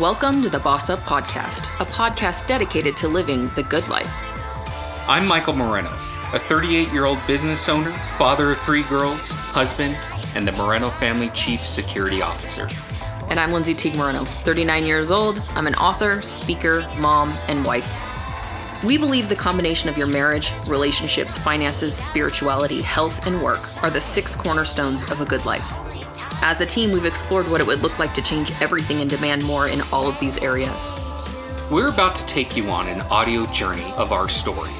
[0.00, 4.10] Welcome to the Boss Up Podcast, a podcast dedicated to living the good life.
[5.06, 5.90] I'm Michael Moreno,
[6.32, 9.98] a 38 year old business owner, father of three girls, husband,
[10.34, 12.66] and the Moreno family chief security officer.
[13.28, 15.46] And I'm Lindsay Teague Moreno, 39 years old.
[15.50, 18.82] I'm an author, speaker, mom, and wife.
[18.82, 24.00] We believe the combination of your marriage, relationships, finances, spirituality, health, and work are the
[24.00, 25.89] six cornerstones of a good life.
[26.42, 29.44] As a team, we've explored what it would look like to change everything and demand
[29.44, 30.94] more in all of these areas.
[31.70, 34.70] We're about to take you on an audio journey of our story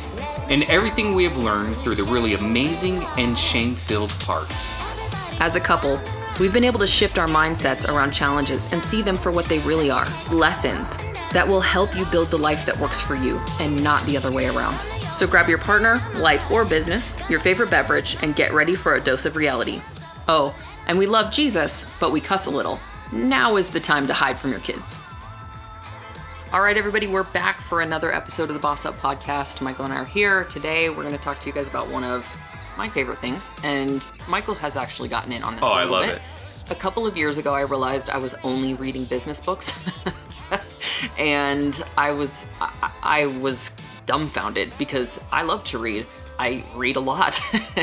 [0.48, 4.74] and everything we have learned through the really amazing and shame filled parts.
[5.38, 6.00] As a couple,
[6.40, 9.58] we've been able to shift our mindsets around challenges and see them for what they
[9.60, 10.96] really are lessons
[11.32, 14.32] that will help you build the life that works for you and not the other
[14.32, 14.76] way around.
[15.12, 19.00] So grab your partner, life, or business, your favorite beverage, and get ready for a
[19.00, 19.82] dose of reality.
[20.26, 20.56] Oh,
[20.90, 22.80] and we love Jesus, but we cuss a little.
[23.12, 25.00] Now is the time to hide from your kids.
[26.52, 29.60] All right, everybody, we're back for another episode of the Boss Up Podcast.
[29.60, 30.42] Michael and I are here.
[30.46, 32.26] Today, we're going to talk to you guys about one of
[32.76, 36.06] my favorite things, and Michael has actually gotten in on this Oh, a I love
[36.06, 36.16] bit.
[36.16, 36.22] it.
[36.72, 39.72] A couple of years ago, I realized I was only reading business books,
[41.20, 43.70] and I was I, I was
[44.06, 46.04] dumbfounded because I love to read.
[46.40, 47.38] I read a lot,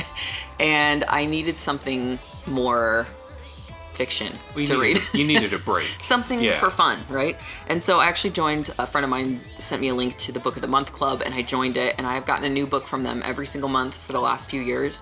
[0.59, 3.05] and I needed something more
[3.93, 5.19] fiction We to needed- read.
[5.19, 5.87] you needed a break.
[6.01, 6.53] something Yeah.
[6.59, 7.37] for fun, right?
[7.67, 10.39] And so I actually joined a friend of mine sent me a link to the
[10.39, 12.85] Book of the Month Club and I joined it and I've gotten a new book
[12.85, 15.01] from them every single month for the last few years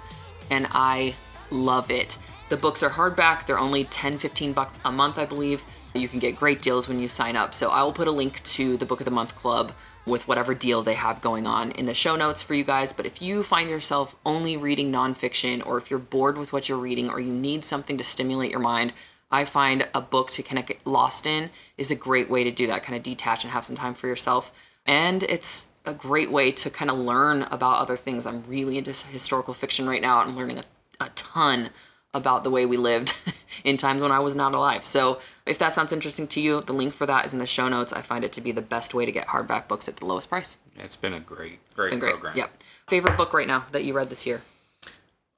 [0.50, 1.16] and I
[1.50, 2.18] love it.
[2.50, 5.66] The books are hardback, they're only 10 15 bucks a month, I believe.
[5.94, 7.54] You can get great deals when you sign up.
[7.54, 9.74] So I will put a link to the Book of the Month Club
[10.06, 12.94] with whatever deal they have going on in the show notes for you guys.
[12.94, 16.78] But if you find yourself only reading nonfiction, or if you're bored with what you're
[16.78, 18.94] reading, or you need something to stimulate your mind,
[19.32, 22.52] I find a book to kind of get lost in is a great way to
[22.52, 24.54] do that, kind of detach and have some time for yourself.
[24.86, 28.26] And it's a great way to kind of learn about other things.
[28.26, 30.20] I'm really into historical fiction right now.
[30.20, 30.64] I'm learning a,
[31.00, 31.70] a ton
[32.14, 33.16] about the way we lived
[33.64, 34.86] in times when I was not alive.
[34.86, 37.68] So if that sounds interesting to you, the link for that is in the show
[37.70, 37.94] notes.
[37.94, 40.30] I find it to be the best way to get hardback books at the lowest
[40.30, 40.58] price.
[40.78, 42.12] It's been a great, It's great great.
[42.14, 42.38] program.
[42.38, 42.52] Yep.
[42.88, 44.42] Favorite book right now that you read this year?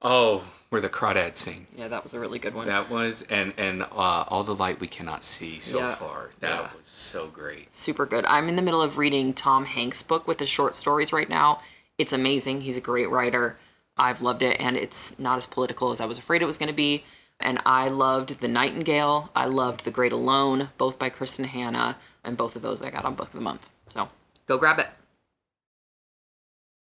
[0.00, 1.66] Oh, where the crawdads sing.
[1.76, 2.66] Yeah, that was a really good one.
[2.66, 3.86] That was, and and uh,
[4.28, 5.94] all the light we cannot see so Yeah.
[5.96, 6.30] far.
[6.40, 6.60] That Yeah.
[6.76, 7.72] was so great.
[7.74, 8.24] super good.
[8.26, 11.60] I'm in the middle of reading Tom Hanks' book with the short stories right now.
[11.96, 12.60] It's amazing.
[12.60, 13.58] He's a great writer.
[13.96, 16.68] I've loved it, and it's not as political as I was afraid it was going
[16.68, 17.04] to be.
[17.40, 19.30] And I loved The Nightingale.
[19.34, 23.04] I loved The Great Alone, both by Kristin Hannah, and both of those I got
[23.04, 23.68] on Book of the Month.
[23.90, 24.08] So
[24.46, 24.88] go grab it.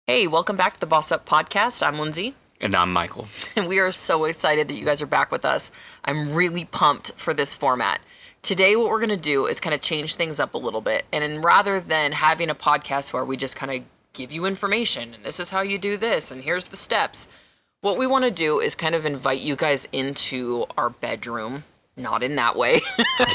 [0.07, 1.87] Hey, welcome back to the Boss Up Podcast.
[1.87, 3.29] I'm Lindsay And I'm Michael.
[3.57, 5.71] and we are so excited that you guys are back with us.
[6.05, 8.01] I'm really pumped for this format.
[8.43, 11.05] Today, what we're going to do is kind of change things up a little bit.
[11.13, 15.15] And then rather than having a podcast where we just kind of give you information
[15.15, 17.29] and this is how you do this and here's the steps,
[17.81, 21.65] what we want to do is kind of invite you guys into our bedroom.
[21.97, 22.81] Not in that way,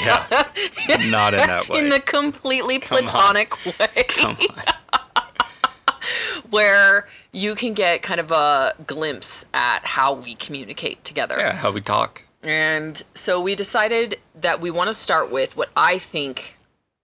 [0.02, 0.26] Yeah,
[1.08, 1.78] not in that way.
[1.80, 2.82] in the completely on.
[2.82, 4.04] platonic way.
[4.08, 5.18] Come on.
[6.50, 11.36] where you can get kind of a glimpse at how we communicate together.
[11.38, 12.24] Yeah, how we talk.
[12.44, 16.58] And so we decided that we want to start with what I think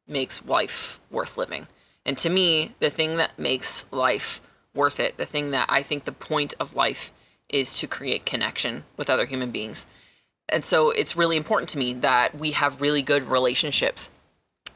[0.08, 1.68] makes life worth living.
[2.06, 4.42] And to me, the thing that makes life
[4.74, 7.12] worth it, the thing that I think the point of life
[7.52, 9.86] is to create connection with other human beings.
[10.50, 14.10] And so it's really important to me that we have really good relationships.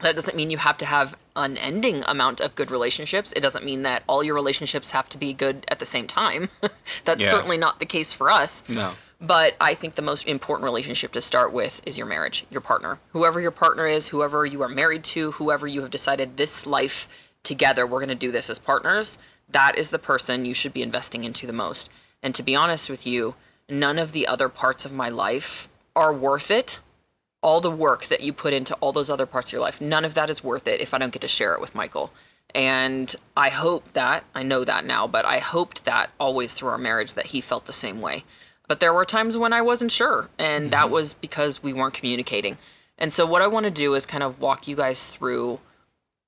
[0.02, 3.32] That doesn't mean you have to have unending amount of good relationships.
[3.34, 6.50] It doesn't mean that all your relationships have to be good at the same time.
[7.04, 7.30] That's Yeah.
[7.30, 8.62] certainly not the case for us.
[8.68, 8.92] No.
[9.20, 12.98] But I think the most important relationship to start with is your marriage, your partner.
[13.12, 17.08] Whoever your partner is, whoever you are married to, whoever you have decided this life
[17.42, 19.16] together, we're going to do this as partners,
[19.48, 21.88] that is the person you should be investing into the most.
[22.26, 23.36] And to be honest with you,
[23.68, 26.80] none of the other parts of my life are worth it.
[27.40, 30.04] All the work that you put into all those other parts of your life, none
[30.04, 32.12] of that is worth it if I don't get to share it with Michael.
[32.52, 36.78] And I hope that, I know that now, but I hoped that always through our
[36.78, 38.24] marriage that he felt the same way.
[38.66, 40.94] But there were times when I wasn't sure, and that mm-hmm.
[40.94, 42.58] was because we weren't communicating.
[42.98, 45.60] And so, what I want to do is kind of walk you guys through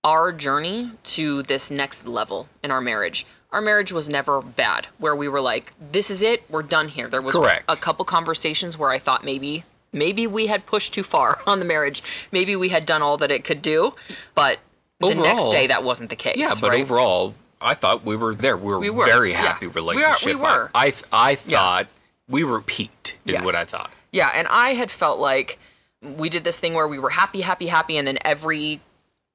[0.04, 3.26] our journey to this next level in our marriage.
[3.50, 7.08] Our marriage was never bad, where we were like, "This is it, we're done here."
[7.08, 7.64] There was Correct.
[7.68, 11.64] a couple conversations where I thought maybe, maybe we had pushed too far on the
[11.64, 12.02] marriage.
[12.30, 13.94] Maybe we had done all that it could do,
[14.34, 14.58] but
[15.00, 16.36] the next day that wasn't the case.
[16.36, 16.82] Yeah, but right?
[16.82, 18.56] overall, I thought we were there.
[18.56, 19.38] We were, We were, very yeah.
[19.38, 20.40] happy We are- we relationship.
[20.40, 20.70] were.
[20.74, 21.86] I I thought
[22.28, 23.16] we were peaked.
[23.24, 23.44] Is Yes.
[23.44, 23.90] what I thought.
[24.12, 25.58] Yeah, and I had felt like
[26.02, 28.80] we did this thing where we were happy, happy, happy, and then every,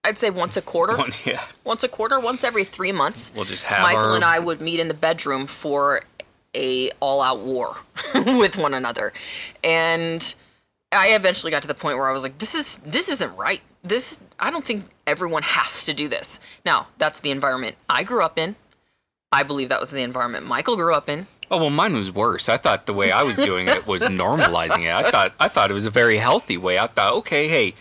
[0.04, 1.44] I'd say once a quarter, One, yeah.
[1.64, 4.60] once a quarter, once every three months, We'll just have Michael our- and I would
[4.62, 6.02] meet in the bedroom for
[6.56, 7.78] a all-out war
[8.16, 9.14] with one another,
[9.64, 10.36] and
[10.92, 13.62] I eventually got to the point where I was like, "This is this isn't right.
[13.84, 18.24] This I don't think everyone has to do this." Now that's the environment I grew
[18.24, 18.56] up in.
[19.32, 21.26] I believe that was the environment Michael grew up in.
[21.50, 22.50] Oh well, mine was worse.
[22.50, 24.94] I thought the way I was doing it was normalizing it.
[24.94, 26.78] I thought I thought it was a very healthy way.
[26.78, 27.74] I thought, okay, hey,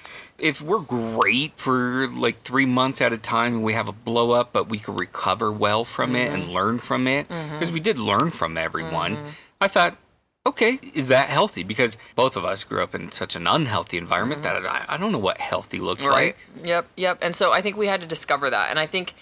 [0.43, 4.33] if we're great for like three months at a time and we have a blow
[4.33, 6.53] up, but we could recover well from it and mm-hmm.
[6.53, 7.53] learn from it, mm-hmm.
[7.53, 9.17] because we did learn from everyone.
[9.17, 9.29] Mm-hmm.
[9.61, 9.97] I thought,
[10.45, 11.63] okay, is that healthy?
[11.63, 15.13] Because both of us grew up in such an unhealthy environment that I, I don't
[15.13, 16.37] know what healthy looks like.
[16.65, 17.19] Yep, yep.
[17.23, 18.71] And so I think we had to discover that.
[18.71, 19.15] And I think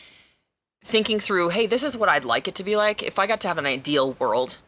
[0.82, 3.02] thinking through, hey, this is what I'd like it to be like.
[3.02, 4.58] If I got to have an ideal world,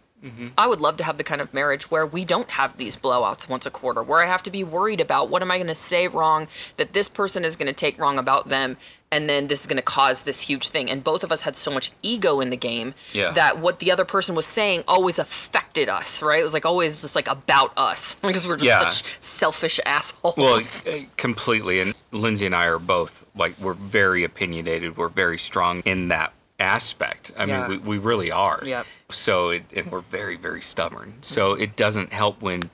[0.57, 3.49] I would love to have the kind of marriage where we don't have these blowouts
[3.49, 5.75] once a quarter, where I have to be worried about what am I going to
[5.75, 6.47] say wrong
[6.77, 8.77] that this person is going to take wrong about them,
[9.11, 10.89] and then this is going to cause this huge thing.
[10.89, 13.33] And both of us had so much ego in the game Yeah.
[13.33, 16.39] that what the other person was saying always affected us, right?
[16.39, 18.89] It was like always just like about us because we're just Yeah.
[18.89, 20.35] such selfish assholes.
[20.37, 21.81] Well, uh, completely.
[21.81, 24.97] And Lindsay and I are both like we're very opinionated.
[24.97, 27.33] We're very strong in that aspect.
[27.39, 27.69] I Yeah.
[27.69, 28.63] mean, we, we really are.
[28.65, 28.87] Yep.
[29.11, 31.19] So it, and we're very very stubborn.
[31.21, 32.71] So it doesn't help when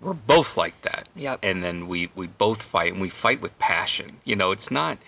[0.00, 1.08] we're both like that.
[1.16, 1.40] Yep.
[1.42, 4.18] And then we we both fight and we fight with passion.
[4.24, 4.98] You know, it's not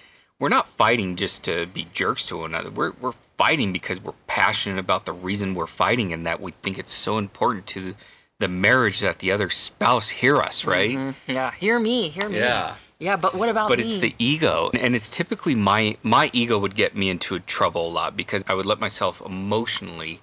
[0.40, 2.70] we're not fighting just to be jerks to one another.
[2.70, 6.78] We're we're fighting because we're passionate about the reason we're fighting and that we think
[6.78, 7.94] it's so important to
[8.40, 10.90] the marriage that the other spouse hear us, right?
[10.90, 11.30] Mm-hmm.
[11.32, 12.38] yeah, hear me, hear me.
[12.38, 12.74] Yeah.
[12.98, 13.84] Yeah, but what about but me?
[13.84, 17.92] it's the ego and it's typically my my ego would get me into trouble a
[17.92, 20.20] lot because i would let myself emotionally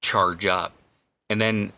[0.00, 0.72] charge up
[1.28, 1.72] and then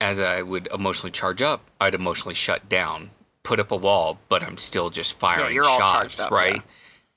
[0.00, 3.10] as i would emotionally charge up i'd emotionally shut down
[3.42, 6.62] put up a wall but i'm still just firing you're shots up, right yeah.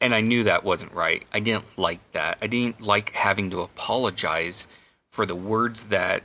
[0.02, 3.62] and i knew that wasn't right i didn't like that i didn't like having to
[3.62, 4.68] apologize
[5.10, 6.24] for the words that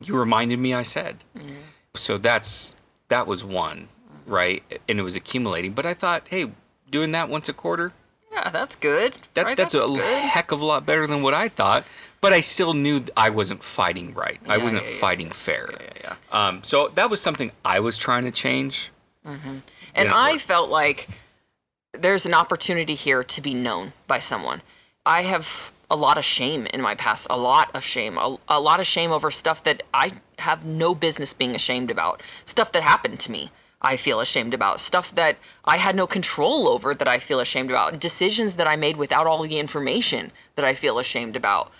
[0.00, 1.54] you reminded me i said Mm-hmm.
[1.96, 2.76] so that's
[3.08, 3.88] that was one
[4.30, 6.50] right and it was accumulating but i thought hey
[6.90, 7.92] doing that once a quarter
[8.32, 9.18] yeah, that's good.
[9.34, 9.56] that, right?
[9.56, 10.00] that's, a good.
[10.22, 11.84] heck of a lot better than what i thought
[12.20, 16.14] but i still knew i wasn't fighting right i wasn't yeah, yeah, fighting fair yeah.
[16.30, 18.90] um, so that was something i was trying to change
[19.94, 21.08] And didn't I felt like
[21.92, 24.62] there's an opportunity here to be known by someone.
[25.04, 28.60] I have a lot of shame in my past, a lot of shame, a, a
[28.60, 32.82] lot of shame over stuff that I have no business being ashamed about, stuff that
[32.82, 33.50] happened to me.
[33.82, 37.70] I feel ashamed about stuff that I had no control over that I feel ashamed
[37.70, 41.72] about, decisions that I made without all the information that I feel ashamed about.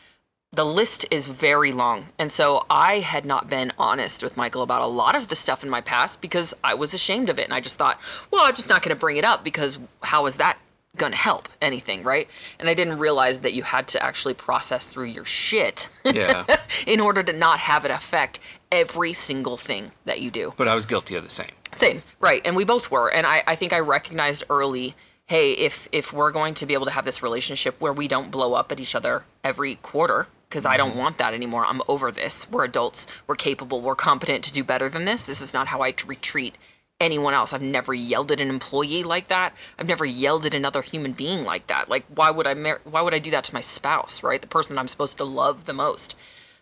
[0.53, 2.07] the list is very long.
[2.19, 5.63] And so I had not been honest with Michael about a lot of the stuff
[5.63, 7.45] in my past because I was ashamed of it.
[7.45, 8.01] And I just thought,
[8.33, 10.59] well, I'm just not going to bring it up because how is that
[10.97, 12.29] going to help anything, right?
[12.59, 16.45] And I didn't realize that you had to actually process through your shit yeah
[16.87, 18.41] in order to not have it affect
[18.73, 20.55] every single thing that you do.
[20.57, 22.43] but i was guilty of the same Same, right?
[22.45, 23.13] And we both were.
[23.13, 24.95] And I, I think I recognized early,
[25.27, 28.31] hey, if if we're going to be able to have this relationship where we don't
[28.31, 30.99] blow up at each other every quarter, because I don't mm-hmm.
[30.99, 31.65] want that anymore.
[31.65, 32.51] I'm over this.
[32.51, 33.07] We're adults.
[33.27, 33.81] We're capable.
[33.81, 35.27] We're competent to do better than this.
[35.27, 36.59] This is not how I treat
[37.01, 37.53] anyone else.
[37.53, 39.55] I've never yelled at an employee like that.
[39.79, 41.89] I've never yelled at another human being like that.
[41.89, 42.55] Like, why would I?
[42.55, 44.25] Mar- why would I do that to my spouse?
[44.25, 46.17] Right, the person that I'm supposed to love the most.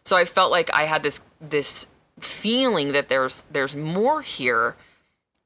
[0.05, 1.87] So I felt like I had this this
[2.21, 4.77] feeling that there's there's more here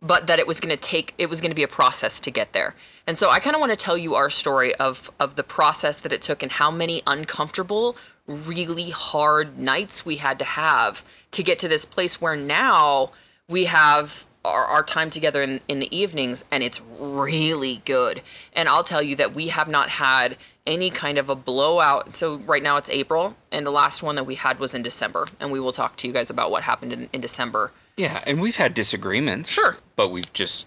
[0.04, 2.30] but that it was going to take it was going to be a process to
[2.30, 2.74] get there.
[3.06, 5.96] And so i kind of want to tell you our story of of the process
[5.96, 11.42] that it took and how many uncomfortable really hard nights we had to have to
[11.42, 13.10] get to this place where now
[13.48, 18.22] we have our, our time together in, in the evenings and it's really good.
[18.52, 22.14] And i'll tell you that we have not had any kind of a blowout.
[22.14, 25.26] So right now it's april and the last one that we had was in december.
[25.40, 27.72] And we will talk to you guys about what happened in, in december.
[27.96, 29.50] Yeah and we've had disagreements.
[29.50, 29.76] Sure.
[29.96, 30.66] but we've just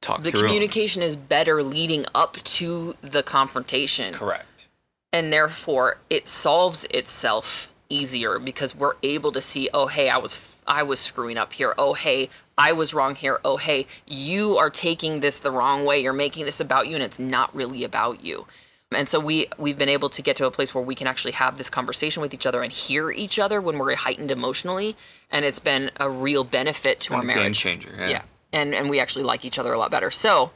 [0.00, 4.12] talked the communication is better leading up to the confrontation.
[4.12, 4.66] Correct.
[5.12, 10.56] And therefore it solves itself easier because we're able to see oh hey i was
[10.66, 11.74] i was screwing up here.
[11.78, 12.28] Oh hey
[12.58, 13.38] i was wrong here.
[13.44, 16.00] Oh hey you are taking this the wrong way.
[16.02, 18.46] You're making this about you and it's not really about you.
[18.92, 21.32] And so we we've been able to get to a place where we can actually
[21.32, 24.96] have this conversation with each other and hear each other when we're heightened emotionally
[25.30, 27.58] and it's been a real benefit to our Been a game marriage.
[27.58, 28.08] changer yeah.
[28.08, 28.22] yeah.
[28.52, 30.10] And and we actually like each other a lot better.
[30.10, 30.50] So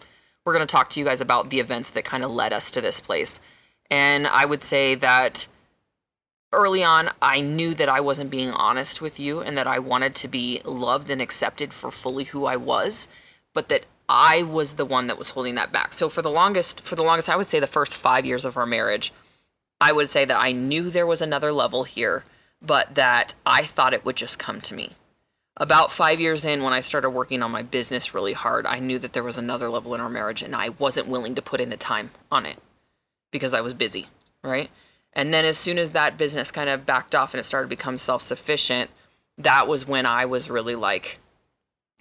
[0.44, 2.70] we're going to talk to you guys about the events that kind of led us
[2.72, 3.40] to this place.
[3.90, 5.46] And i would say that
[6.52, 10.14] early on i knew that i wasn't being honest with you and that i wanted
[10.14, 13.08] to be loved and accepted for fully who i was
[13.52, 15.92] but that I was the one that was holding that back.
[15.92, 18.56] So for the longest for the longest I would say the first 5 years of
[18.56, 19.12] our marriage,
[19.80, 22.24] I would say that I knew there was another level here,
[22.60, 24.94] but that I thought it would just come to me.
[25.56, 28.98] About 5 years in when I started working on my business really hard, I knew
[28.98, 31.70] that there was another level in our marriage and I wasn't willing to put in
[31.70, 32.58] the time on it
[33.30, 34.08] because I was busy,
[34.42, 34.70] right?
[35.12, 37.76] And then as soon as that business kind of backed off and it started to
[37.76, 38.90] become self-sufficient,
[39.38, 41.18] that was when I was really like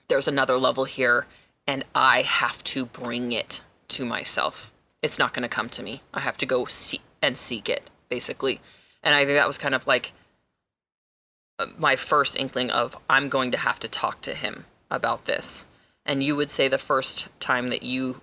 [0.09, 1.25] there's another level here
[1.65, 4.73] and I have to bring it to myself.
[5.01, 6.01] It's not going to come to me.
[6.13, 8.59] I have to go see and seek it, basically.
[9.03, 10.13] And I think that was kind of like
[11.57, 15.65] uh, my first inkling of I'm going to have to talk to him about this.
[16.05, 18.21] And you would say the first time that you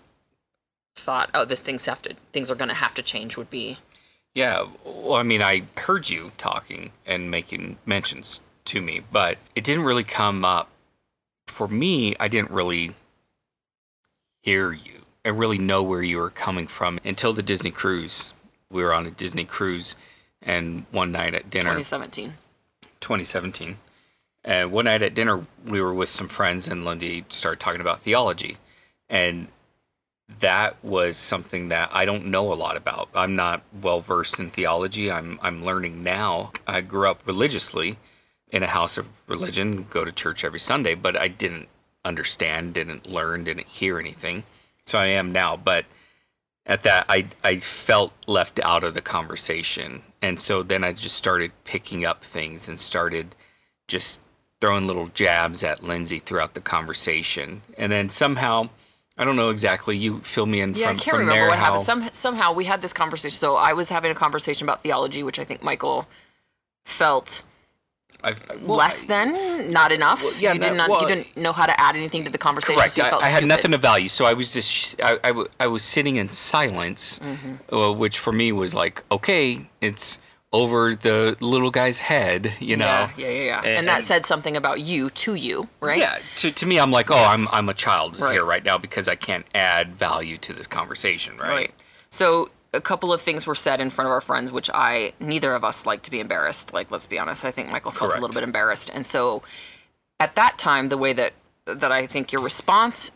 [0.97, 3.78] thought, "Oh, this things have to things are going to have to change," would be
[4.37, 9.64] Yeah, well, I mean, I heard you talking and making mentions to me, but it
[9.64, 10.69] didn't really come up.
[11.47, 12.93] For me, I didn't really
[14.43, 18.35] hear you and really know where you were coming from until the Disney cruise.
[18.71, 19.97] We were on a Disney cruise,
[20.43, 22.35] and one night at dinner, 2017.
[23.00, 23.78] 2017.
[24.45, 28.00] And one night at dinner, we were with some friends, and Lindy started talking about
[28.00, 28.59] theology.
[29.09, 29.49] And
[30.40, 33.09] that was something that I don't know a lot about.
[33.14, 35.11] I'm not well versed in theology.
[35.11, 36.52] I'm I'm learning now.
[36.66, 37.99] I grew up religiously
[38.50, 41.68] in a house of religion, go to church every Sunday, but I didn't
[42.04, 44.45] understand, didn't learn, didn't hear anything.
[44.85, 45.85] So I am now, but
[46.64, 50.02] at that I I felt left out of the conversation.
[50.21, 53.37] And so then I just started picking up things and started
[53.87, 54.21] just
[54.61, 57.62] throwing little jabs at Lindsay throughout the conversation.
[57.78, 58.71] And then somehow
[59.18, 59.96] I don't know exactly.
[59.96, 61.85] You fill me in Yeah, from, I can't remember there what how happened.
[61.87, 63.37] Some, somehow we had this conversation.
[63.37, 66.06] So I was having a conversation about theology, which I think Michael
[66.85, 67.42] felt
[68.25, 70.40] I, well, less than, not enough.
[70.40, 72.76] yeah, you, did not, well- you didn't know how to add anything to the conversation.
[72.78, 72.92] Correct.
[72.94, 73.49] So I, felt I had stupid.
[73.49, 77.75] nothing of value, so I was just I I, I was sitting in silence, Mm-hmm.
[77.75, 80.18] uh, which for me was like, okay, it's
[80.53, 82.87] over the little guy's head, you know.
[82.87, 83.59] Yeah, yeah, yeah, yeah.
[83.59, 85.99] And, And- that and- said something about you to you, right?
[85.99, 88.33] Yeah, to, to me, I'm like, oh, I'm I'm a child Right.
[88.33, 91.49] here right now because I can't add value to this conversation, right?
[91.50, 91.75] Right.
[92.11, 95.55] So a couple of things were said in front of our friends, which I neither
[95.55, 96.73] of us like to be embarrassed.
[96.73, 97.45] Like, let's be honest.
[97.45, 99.43] I think Michael felt a little bit embarrassed, and so
[100.21, 101.33] at that time, the way that
[101.67, 103.11] that I think your response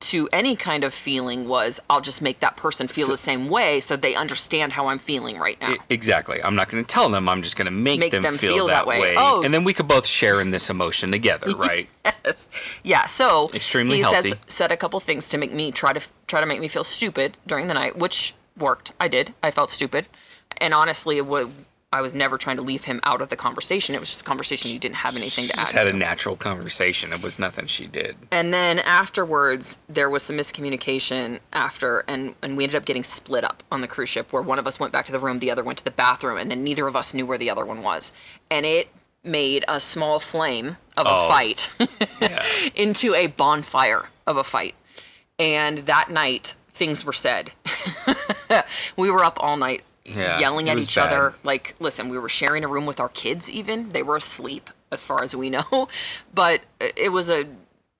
[0.00, 3.80] to any kind of feeling was, I'll just make that person feel the same way,
[3.80, 5.76] so they understand how I'm feeling right now.
[5.88, 6.42] Exactly.
[6.42, 7.28] I'm not going to tell them.
[7.28, 9.00] I'm just going to make, Make them, them feel, feel that, that way.
[9.00, 9.42] way, Oh.
[9.42, 11.88] and then we could both share in this emotion together, right?
[12.04, 12.48] Yes.
[12.82, 13.06] Yeah.
[13.06, 14.30] So Extremely he healthy.
[14.30, 16.84] Says, said a couple things to make me try to try to make me feel
[16.84, 18.92] stupid during the night, which worked.
[19.00, 19.32] I did.
[19.42, 20.06] I felt stupid,
[20.58, 21.50] and honestly, it would.
[21.94, 23.94] I was never trying to leave him out of the conversation.
[23.94, 25.60] It was just a conversation you didn't have anything to add.
[25.62, 25.90] Just had to.
[25.90, 27.12] a natural conversation.
[27.12, 28.16] It was nothing she did.
[28.32, 33.44] And then afterwards, there was some miscommunication after, and, and we ended up getting split
[33.44, 35.50] up on the cruise ship where one of us went back to the room, the
[35.52, 37.82] other went to the bathroom, and then neither of us knew where the other one
[37.82, 38.12] was.
[38.50, 38.88] And it
[39.22, 41.26] made a small flame of Oh.
[41.26, 41.70] a fight
[42.20, 42.44] Yeah.
[42.74, 44.74] into a bonfire of a fight.
[45.38, 47.52] And that night, things were said.
[48.96, 51.06] we were up all night Yeah, yelling at each bad.
[51.12, 51.34] other.
[51.44, 53.88] Like, listen, we were sharing a room with our kids, even.
[53.88, 55.88] They were asleep, as far as we know.
[56.34, 57.46] But it was a.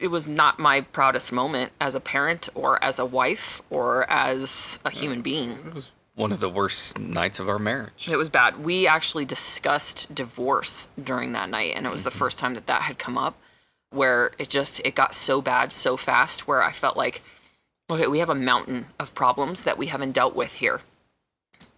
[0.00, 4.78] It was not my proudest moment as a parent or as a wife or as
[4.84, 5.52] a human being.
[5.52, 8.08] It was one of the worst nights of our marriage.
[8.10, 8.62] It was bad.
[8.62, 12.18] We actually discussed divorce during that night, and it was the Mm-hmm.
[12.18, 13.38] first time that that had come up,
[13.90, 17.22] where it just it got so bad so fast, where I felt like,
[17.88, 20.80] okay, we have a mountain of problems that we haven't dealt with here,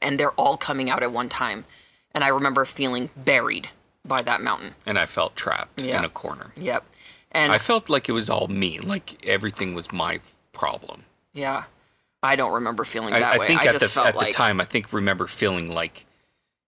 [0.03, 1.65] and they're all coming out at one time,
[2.13, 3.69] and I remember feeling buried
[4.05, 4.75] by that mountain.
[4.87, 5.99] And I felt trapped Yeah.
[5.99, 6.53] in a corner.
[6.57, 6.85] Yep,
[7.33, 10.21] and I felt like it was all me, like everything was my
[10.53, 11.05] problem.
[11.33, 11.65] yeah,
[12.23, 13.47] I don't remember feeling I, that I way.
[13.47, 16.07] think I at just the at like the time, I think remember feeling like,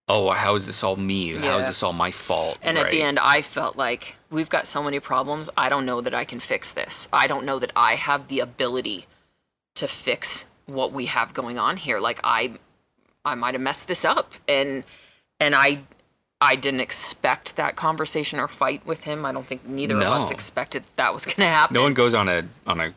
[0.08, 1.30] oh, how is this all me?
[1.34, 2.58] How is this all my fault?
[2.62, 5.48] And at the end, I felt like we've got so many problems.
[5.56, 7.08] I don't know that I can fix this.
[7.12, 9.06] I don't know that I have the ability
[9.76, 11.98] to fix what we have going on here.
[11.98, 12.54] Like I,
[13.28, 14.84] I might have messed this up, and
[15.40, 15.80] and I,
[16.40, 19.24] I didn't expect that conversation or fight with him.
[19.24, 21.74] I don't think neither of us expected that was going to happen.
[21.74, 22.94] no one goes on a on a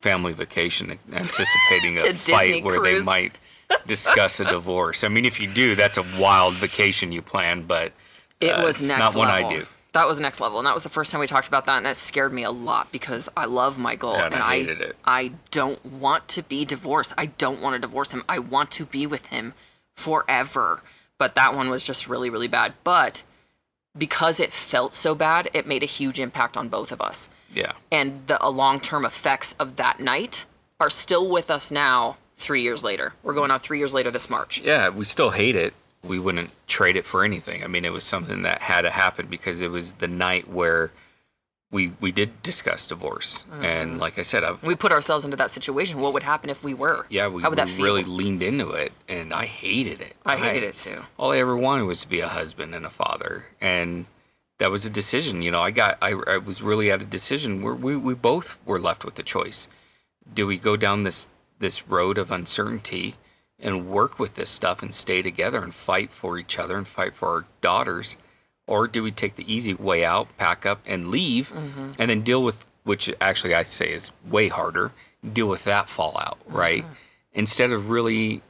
[0.00, 3.04] family vacation anticipating a fight Disney where cruise.
[3.04, 3.38] they might
[3.86, 5.04] discuss a divorce.
[5.04, 7.92] I mean, if you do, that's a wild vacation you plan, but
[8.40, 9.28] It uh, was next not one.
[9.28, 9.66] I do.
[9.92, 11.86] That was next level, and that was the first time we talked about that, and
[11.86, 15.20] it scared me a lot because I love Michael, and and I I.
[15.22, 17.12] I don't want to be divorced.
[17.18, 18.22] I don't want to divorce him.
[18.28, 19.52] I want to be with him
[19.96, 20.82] forever.
[21.18, 22.74] But that one was just really, really bad.
[22.84, 23.22] But
[23.96, 27.28] because it felt so bad, it made a huge impact on both of us.
[27.54, 27.72] Yeah.
[27.90, 30.46] And the uh, long term effects of that night
[30.78, 33.12] are still with us now, three years later.
[33.22, 34.60] We're going on three years later this March.
[34.60, 35.74] Yeah, we still hate it.
[36.02, 37.62] We wouldn't trade it for anything.
[37.62, 40.90] I mean, it was something that had to happen because it was the night where
[41.70, 43.44] we we did discuss divorce.
[43.50, 43.64] Mm-hmm.
[43.64, 46.00] And like I said, I've We put ourselves into that situation.
[46.00, 47.06] What would happen if we were?
[47.08, 47.84] yeah, we, How would that we feel?
[47.84, 50.16] really leaned into it and I hated it.
[50.26, 51.02] I hated it too.
[51.16, 54.06] all I ever wanted was to be a husband and a father, and
[54.58, 55.42] that was a decision.
[55.42, 58.58] You know, I got I, I was really at a decision where we, we both
[58.66, 59.68] were left with the choice:
[60.34, 61.28] do we go down this
[61.60, 63.14] this road of uncertainty
[63.58, 67.14] and work with this stuff and stay together and fight for each other and fight
[67.14, 68.16] for our daughters,
[68.70, 71.52] or do we take the easy way out, pack up and leave,
[71.98, 74.92] and then deal with which actually I say is way harder,
[75.38, 76.84] deal with that fallout, right?
[77.32, 78.40] Instead of really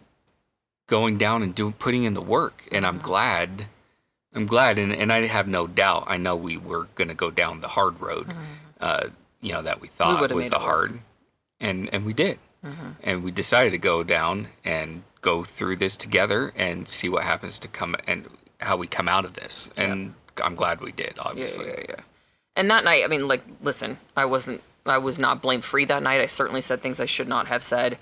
[0.87, 2.97] going down and doing putting in the work and Mm-hmm.
[2.97, 3.67] i'm glad
[4.35, 7.31] i'm glad and, and i have no doubt i know we were going to go
[7.31, 8.27] down the hard road
[8.81, 9.05] uh,
[9.41, 10.35] you know that we thought Mm-hmm.
[10.35, 10.57] was the.
[10.57, 10.65] Mm-hmm.
[10.65, 11.01] hard
[11.61, 12.39] and and we did
[13.05, 17.59] and we decided to go down and go through this together and see what happens
[17.61, 18.27] to come and
[18.61, 22.01] how we come out of this and i'm glad we did obviously Yeah, yeah, yeah.
[22.57, 26.03] And that night, I mean, like, listen, I wasn't, I was not blame free that
[26.03, 26.21] night.
[26.21, 27.97] I certainly said things I should not have said,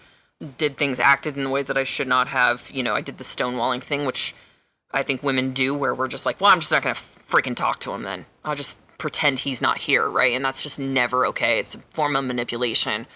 [0.56, 2.70] did things, acted in ways that I should not have.
[2.72, 4.34] You know, I did the stonewalling thing, which
[4.90, 7.54] I think women do, where we're just like, well, I'm just not going to freaking
[7.54, 8.24] talk to him then.
[8.44, 10.32] I'll just pretend he's not here, right?
[10.32, 11.58] And that's just never okay.
[11.58, 13.06] It's a form of manipulation.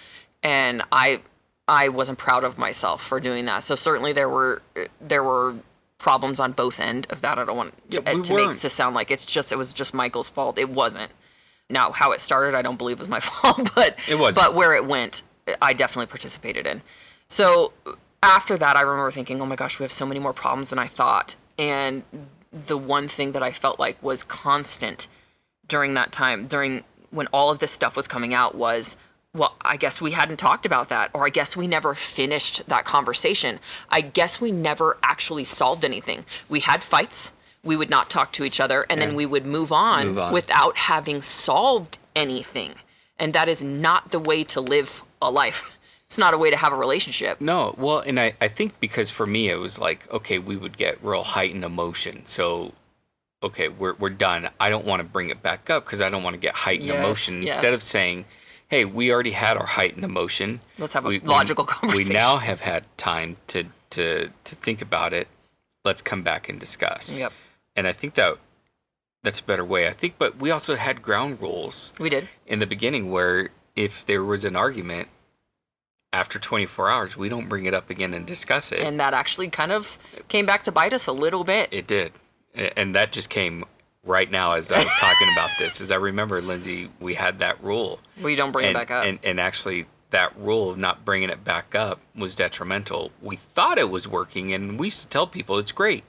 [0.42, 1.22] And I,
[1.66, 3.62] I wasn't proud of myself for doing that.
[3.64, 4.61] So certainly there were,
[5.00, 5.56] there were
[6.02, 7.38] problems on both end of that.
[7.38, 9.73] I don't want to, Yeah, we to make weren't- sound like it's just it was
[9.73, 10.59] just Michael's fault.
[10.59, 11.12] It wasn't.
[11.71, 14.44] Now, how it started, I don't believe was my fault, but It wasn't.
[14.44, 15.23] But where it went,
[15.62, 16.82] I definitely participated in.
[17.28, 17.73] So
[18.23, 20.78] after that, I remember thinking, "Oh my gosh, we have so many more problems than
[20.78, 22.02] I thought." And
[22.53, 25.09] the one thing that I felt like was constant
[25.66, 28.96] during that time, during when all of this stuff was coming out, was,
[29.35, 32.85] well, I guess we hadn't talked about that, or I guess we never finished that
[32.85, 33.61] conversation.
[33.88, 36.25] I guess we never actually solved anything.
[36.51, 37.33] We had fights.
[37.64, 40.33] We would not talk to each other, and then we would move on, Move on.
[40.35, 42.73] without having solved anything.
[43.18, 45.79] And that is not the way to live a life.
[46.07, 47.40] It's not a way to have a relationship.
[47.40, 50.77] No, well, and I, I think because for me it was like, okay, we would
[50.77, 52.27] get real heightened emotion.
[52.27, 52.73] So,
[53.42, 54.51] okay, we're, we're done.
[54.61, 56.88] I don't want to bring it back up because I don't want to get heightened
[56.88, 57.42] Yes, emotion.
[57.42, 57.55] yes.
[57.55, 58.27] Instead of saying,
[58.72, 60.61] hey, we already had our heightened emotion.
[60.78, 62.08] Let's have a we, logical we, conversation.
[62.08, 65.28] We now have had time to, to, to think about it.
[65.85, 67.20] Let's come back and discuss.
[67.20, 67.32] Yep.
[67.76, 68.38] And I think that
[69.22, 69.87] that's a better way.
[69.87, 72.28] I think, but we also had ground rules We did.
[72.46, 75.08] in the beginning where if there was an argument
[76.11, 78.80] after 24 hours, we don't bring it up again and discuss it.
[78.80, 81.68] And that actually kind of came back to bite us a little bit.
[81.72, 82.12] it did.
[82.54, 83.64] And that just came
[84.05, 85.81] right now as I was talking about this.
[85.81, 88.01] As I remember, Lindsay, we had that rule.
[88.23, 89.07] We don't bring and, it back up.
[89.07, 93.12] And, and actually, that rule of not bringing it back up was detrimental.
[93.21, 96.05] We thought it was working, and we used to tell people it's great.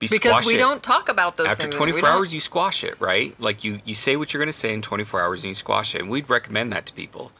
[0.00, 0.58] You because we it.
[0.58, 1.76] don't talk about those after things.
[1.76, 4.74] 24 hours you squash it right like you you say what you're going to say
[4.74, 7.32] in 24 hours and you squash it and we'd recommend that to people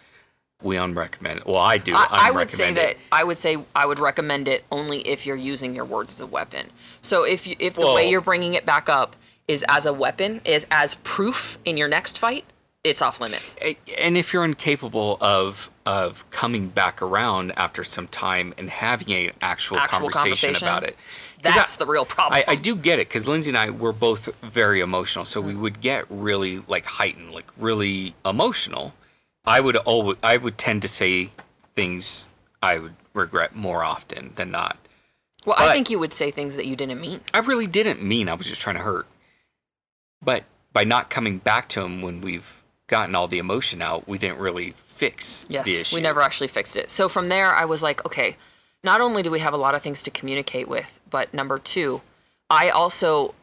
[0.63, 2.99] we unrecommend it well i do I, I would say unrecommend that it.
[3.13, 6.27] I would say I would recommend it only if you're using your words as a
[6.27, 6.71] weapon.
[7.03, 9.15] So if you, if the Well- way you're bringing it back up
[9.49, 12.45] is as a weapon, is as proof in your next fight,
[12.83, 13.57] it's off limits.
[13.99, 19.33] And if you're incapable of of coming back around after some time and having an
[19.43, 20.69] actual, Actual conversation, conversation?
[20.69, 20.97] about it,
[21.43, 22.43] That's I- the real problem.
[22.47, 25.55] I, I do get it because Lindsay and I were both very emotional, so we
[25.55, 28.95] would get really like heightened, like really emotional.
[29.45, 31.29] I would always, I would tend to say
[31.75, 32.31] things
[32.63, 34.79] I would regret more often than not.
[35.45, 37.21] well, I think you would say things that you didn't mean.
[37.35, 39.07] I really didn't mean I was just trying to hurt.
[40.25, 44.19] But by not coming back to him when we've gotten all the emotion out, we
[44.19, 45.97] didn't really fix Yes, the issue.
[45.97, 46.91] we never actually fixed it.
[46.91, 48.37] So from there, I was like, okay,
[48.83, 52.01] not only do we have a lot of things to communicate with, but number two,
[52.51, 53.35] I also,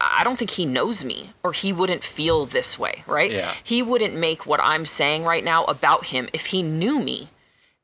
[0.00, 3.30] I don't think he knows me or he wouldn't feel this way, right?
[3.32, 3.52] Yeah.
[3.64, 7.30] He wouldn't make what I'm saying right now about him if he knew me.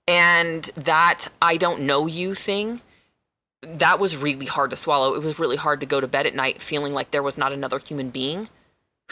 [0.07, 2.81] And that I don't know you thing,
[3.63, 5.15] that was really hard to swallow.
[5.15, 7.53] It was really hard to go to bed at night feeling like there was not
[7.53, 8.49] another human being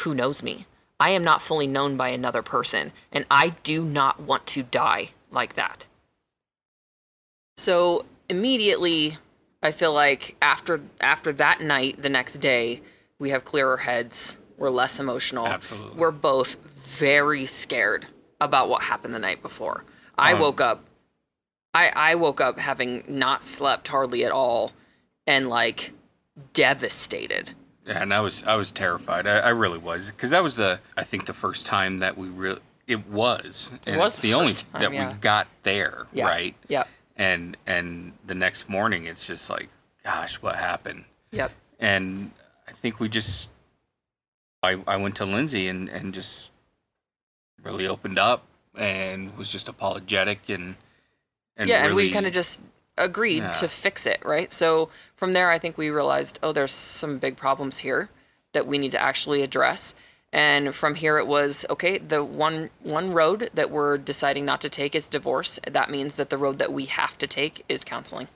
[0.00, 0.66] who knows me.
[0.98, 5.10] I am not fully known by another person, and I do not want to die
[5.30, 5.86] like that.
[7.58, 9.18] So immediately,
[9.62, 12.82] I feel like after after that night, the next day,
[13.18, 14.38] we have clearer heads.
[14.56, 15.46] We're less emotional.
[15.46, 15.98] Absolutely.
[15.98, 18.06] We're both very scared
[18.40, 19.84] about what happened the night before.
[20.16, 20.82] I Um, woke up.
[21.76, 24.72] I I woke up having not slept hardly at all,
[25.26, 25.92] and like
[26.52, 27.52] devastated.
[27.86, 29.26] Yeah, and I was I was terrified.
[29.26, 32.28] I, I really was because that was the I think the first time that we
[32.28, 33.72] really it was.
[33.84, 35.08] And was the the only time, that yeah.
[35.08, 36.26] we got there, Yeah.
[36.26, 36.54] right?
[36.68, 36.88] Yep.
[37.16, 39.68] And and the next morning, it's just like,
[40.04, 41.04] gosh, what happened?
[41.32, 41.52] Yep.
[41.78, 42.30] And
[42.68, 43.50] I think we just,
[44.62, 46.50] I I went to Lindsay and and just
[47.62, 48.44] really opened up
[48.76, 50.76] and was just apologetic and
[51.56, 52.60] and yeah, and we kind of just
[52.98, 53.52] agreed Yeah.
[53.54, 54.52] to fix it, right?
[54.52, 58.08] So from there, I think we realized, oh, there's some big problems here
[58.52, 59.94] that we need to actually address.
[60.32, 61.98] And from here, it was okay.
[61.98, 65.58] The one one road that we're deciding not to take is divorce.
[65.66, 68.28] That means that the road that we have to take is counseling.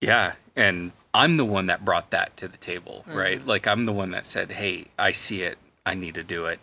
[0.00, 3.18] Yeah, and I'm the one that brought that to the table, Mm-hmm.
[3.18, 3.46] right?
[3.46, 5.58] Like I'm the one that said, "Hey, I see it.
[5.86, 6.58] I need to do it."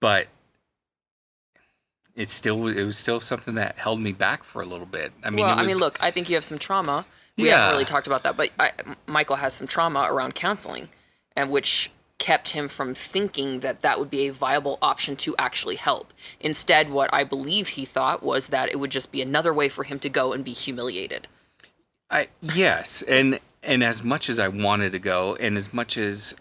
[0.00, 0.28] But
[2.18, 5.12] it's still it was still something that held me back for a little bit.
[5.24, 7.06] I mean, well, it was, I mean, look, I think you have some trauma.
[7.36, 7.58] We Yeah.
[7.58, 8.72] haven't really talked about that, but I,
[9.06, 10.88] Michael has some trauma around counseling,
[11.36, 15.76] and which kept him from thinking that that would be a viable option to actually
[15.76, 16.12] help.
[16.40, 19.84] Instead, what I believe he thought was that it would just be another way for
[19.84, 21.28] him to go and be humiliated.
[22.10, 26.34] I yes, and and as much as I wanted to go, and as much as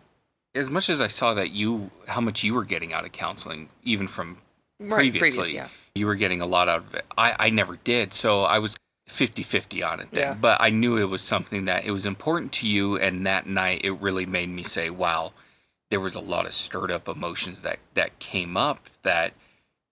[0.56, 3.70] as much as I saw that you how much you were getting out of counseling,
[3.84, 4.38] even from
[4.80, 5.68] Right, previously, previous, yeah.
[5.96, 7.06] you were getting a lot out of it.
[7.18, 8.78] I I never did, so I was
[9.10, 10.22] 50-50 on it then.
[10.22, 10.34] Yeah.
[10.34, 13.82] But I knew it was something that it was important to you, and that night
[13.84, 15.34] it really made me say, "Wow."
[15.90, 19.34] There was a lot of stirred up emotions that that came up that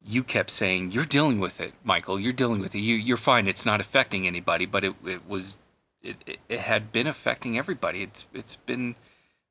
[0.06, 3.48] you kept saying you're dealing with it michael you're dealing with it you, you're fine
[3.48, 5.58] it's not affecting anybody but it, it was
[6.02, 8.96] it, it, it had been affecting everybody it's it's been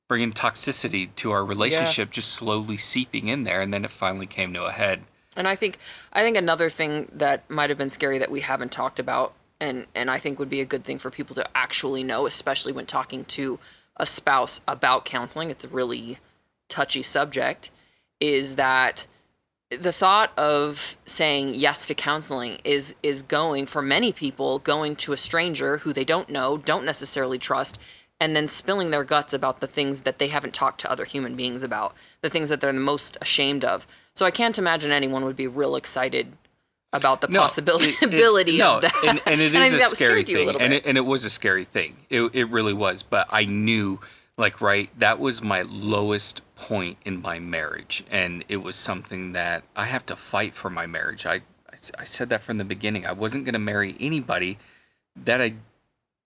[0.08, 4.52] bringing toxicity to our relationship just slowly seeping in there and then it finally came
[4.52, 5.02] to a head
[5.36, 5.78] And I think
[6.12, 9.86] I think another thing that might have been scary that we haven't talked about and
[9.94, 12.86] and I think would be a good thing for people to actually know, especially when
[12.86, 13.58] talking to
[13.96, 16.18] a spouse about counseling, it's a really
[16.68, 17.70] touchy subject,
[18.20, 19.06] is that
[19.70, 25.12] the thought of saying yes to counseling is is going for many people going to
[25.12, 27.78] a stranger who they don't know, don't necessarily trust,
[28.20, 31.34] and then spilling their guts about the things that they haven't talked to other human
[31.34, 33.86] beings about, the things that they're the most ashamed of.
[34.14, 36.36] So I can't imagine anyone would be real excited
[36.92, 38.94] about the No, possibility it- it- ability no, of that.
[39.06, 41.24] and, and it I is a scary you a thing, and it, and it was
[41.24, 41.96] a scary thing.
[42.10, 43.02] It it really was.
[43.02, 44.00] But I knew,
[44.38, 49.64] like, right, that was my lowest point in my marriage, and it was something that
[49.74, 51.26] I have to fight for my marriage.
[51.26, 51.40] I,
[51.98, 53.04] I said that from the beginning.
[53.04, 54.58] I wasn't going to marry anybody
[55.16, 55.54] that I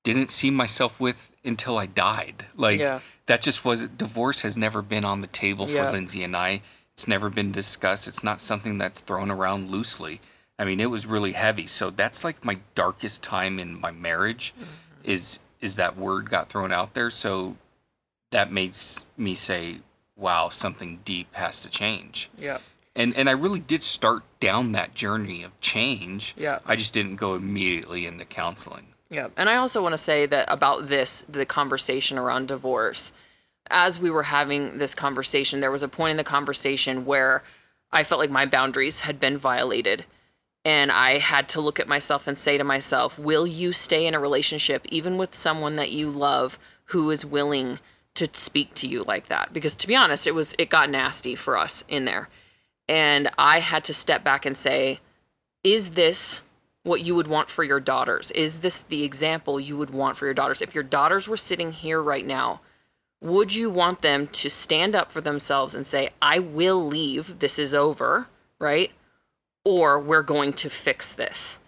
[0.04, 2.44] didn't see myself with until I died.
[2.54, 3.00] Like Yeah.
[3.26, 5.90] that just was divorce has never been on the table for Yeah.
[5.90, 6.60] Lindsay and I.
[6.98, 8.08] It's never been discussed.
[8.08, 10.20] It's not something that's thrown around loosely.
[10.58, 11.64] I mean, it was really heavy.
[11.68, 14.72] So that's like my darkest time in my marriage Mm-hmm.
[15.04, 17.08] is is that word got thrown out there.
[17.10, 17.56] So
[18.32, 19.78] that makes me say,
[20.16, 22.30] wow, something deep has to change.
[22.36, 22.58] yeah.
[22.96, 26.34] And and I really did start down that journey of change.
[26.36, 26.58] Yeah.
[26.66, 28.86] I just didn't go immediately into counseling.
[29.08, 29.28] Yeah.
[29.36, 33.12] And I also want to say that about this, the conversation around divorce,
[33.70, 37.42] as we were having this conversation, there was a point in the conversation where
[37.90, 40.04] I felt like my boundaries had been violated.
[40.64, 44.14] And I had to look at myself and say to myself, will you stay in
[44.14, 47.78] a relationship, even with someone that you love, who is willing
[48.14, 49.52] to speak to you like that?
[49.52, 52.28] Because to be honest, it was, it got nasty for us in there.
[52.88, 55.00] And I had to step back and say,
[55.62, 56.42] is this
[56.82, 58.30] what you would want for your daughters?
[58.32, 60.60] Is this the example you would want for your daughters?
[60.60, 62.60] If your daughters were sitting here right now,
[63.20, 67.58] would you want them to stand up for themselves and say, I will leave, this
[67.58, 68.28] is over,
[68.58, 68.92] right?
[69.64, 71.60] Or we're going to fix this.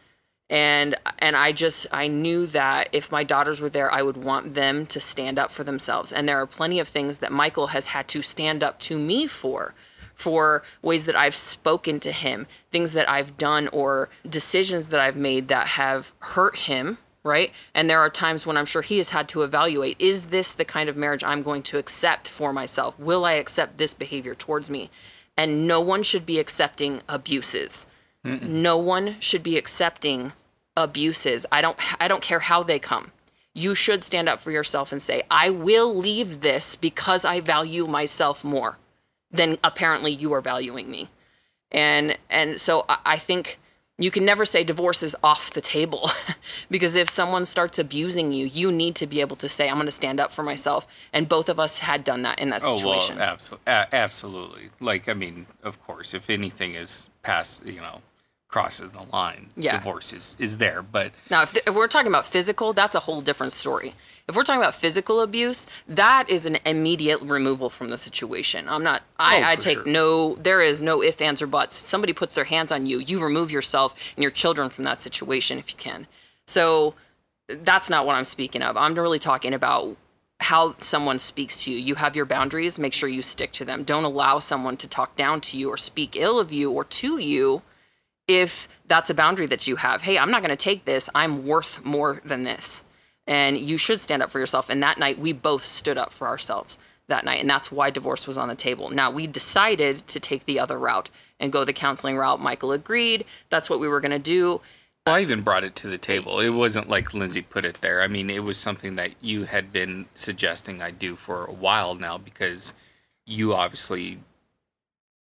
[0.49, 4.55] And and I just I knew that if my daughters were there, I would want
[4.55, 6.13] them to stand up for themselves.
[6.13, 9.29] And there are plenty of things that Michael has had to stand up to me
[9.29, 9.75] for
[10.21, 15.17] for ways that I've spoken to him, things that I've done or decisions that I've
[15.17, 17.53] made that have hurt him, right?
[17.75, 20.65] And there are times when I'm sure he has had to evaluate is this the
[20.65, 22.99] kind of marriage I'm going to accept for myself?
[22.99, 24.91] Will I accept this behavior towards me?
[25.37, 27.87] And no one should be accepting abuses.
[28.23, 30.33] No one should be accepting
[30.77, 31.47] abuses.
[31.51, 33.13] I don't I don't care how they come.
[33.55, 37.87] You should stand up for yourself and say, "I will leave this because I value
[37.87, 38.77] myself more."
[39.31, 41.09] than apparently you are valuing me.
[41.71, 43.59] And and so I, I think
[44.01, 46.11] you can never say divorce is off the table
[46.71, 49.87] because if someone starts abusing you, you need to be able to say, I'm going
[49.87, 50.87] to stand up for myself.
[51.13, 53.17] And both of us had done that in that situation.
[53.17, 54.71] Oh well, absolutely, a- absolutely.
[54.81, 58.01] Like I mean, of course, if anything is past, you know,
[58.49, 59.77] crosses the line, Yeah.
[59.79, 60.83] divorce is, is there.
[60.83, 63.95] But Now, if, if we're talking about physical, that's a whole different story.
[64.29, 68.69] If we're talking about physical abuse, that is an immediate removal from the situation.
[68.69, 69.03] I'm not.
[69.19, 69.87] I, Oh, I take sure.
[69.87, 70.35] no.
[70.37, 71.77] There is no if, ands, or buts.
[71.77, 75.59] Somebody puts their hands on you, you remove yourself and your children from that situation
[75.59, 76.07] if you can.
[76.47, 76.95] So
[77.49, 78.77] that's not what I'm speaking of.
[78.77, 79.97] I'm really talking about
[80.41, 81.79] how someone speaks to you.
[81.79, 83.85] You have your boundaries, make sure you stick to them.
[83.85, 87.19] Don't allow someone to talk down to you or speak ill of you or to
[87.19, 87.63] you
[88.27, 90.03] if that's a boundary that you have.
[90.03, 91.11] Hey, I'm not going to take this.
[91.15, 92.85] I'm worth more than this.
[93.27, 94.71] And you should stand up for yourself.
[94.71, 96.79] And that night, we both stood up for ourselves
[97.09, 97.41] that night.
[97.41, 98.89] And that's why divorce was on the table.
[98.89, 102.41] Now, we decided to take the other route and go the counseling route.
[102.41, 103.25] Michael agreed.
[103.51, 104.61] That's what we were going to do.
[105.07, 106.41] I even brought it to the table.
[106.41, 108.03] It wasn't like Lindsay put it there.
[108.03, 111.95] I mean, it was something that you had been suggesting I do for a while
[111.95, 112.75] now because
[113.27, 114.19] you obviously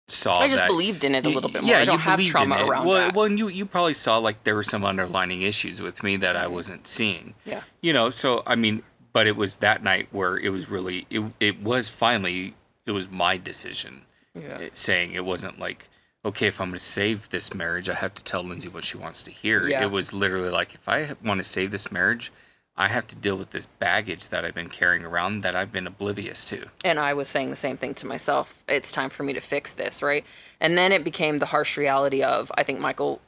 [0.08, 0.68] saw I just that.
[0.68, 1.76] believed in it a little bit more.
[1.76, 2.68] I don't you have trauma in it.
[2.68, 3.14] around well, that.
[3.14, 6.36] Well, and you you probably saw like there were some underlining issues with me that
[6.36, 7.34] I wasn't seeing.
[7.44, 7.62] Yeah.
[7.80, 11.22] You know, so I mean, but it was that night where it was really it
[11.40, 12.54] it was finally
[12.86, 14.02] it was my decision.
[14.34, 14.58] Yeah.
[14.58, 15.88] It, saying it wasn't like
[16.24, 18.96] okay if I'm going to save this marriage I have to tell Lindsay what she
[18.96, 19.68] wants to hear.
[19.68, 19.82] Yeah.
[19.82, 22.32] It was literally like if I want to save this marriage,
[22.78, 25.88] I have to deal with this baggage that I've been carrying around that I've been
[25.88, 26.66] oblivious to.
[26.84, 28.62] and I was saying the same thing to myself.
[28.68, 30.24] It's time for me to fix this, right?
[30.60, 33.20] And then it became the harsh reality of I think Michael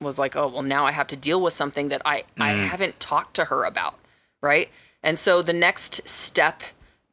[0.00, 2.66] was like, "Oh, well now I have to deal with something that I I mm.
[2.66, 3.94] haven't talked to her about."
[4.42, 4.70] Right?
[5.02, 6.62] And so the next step,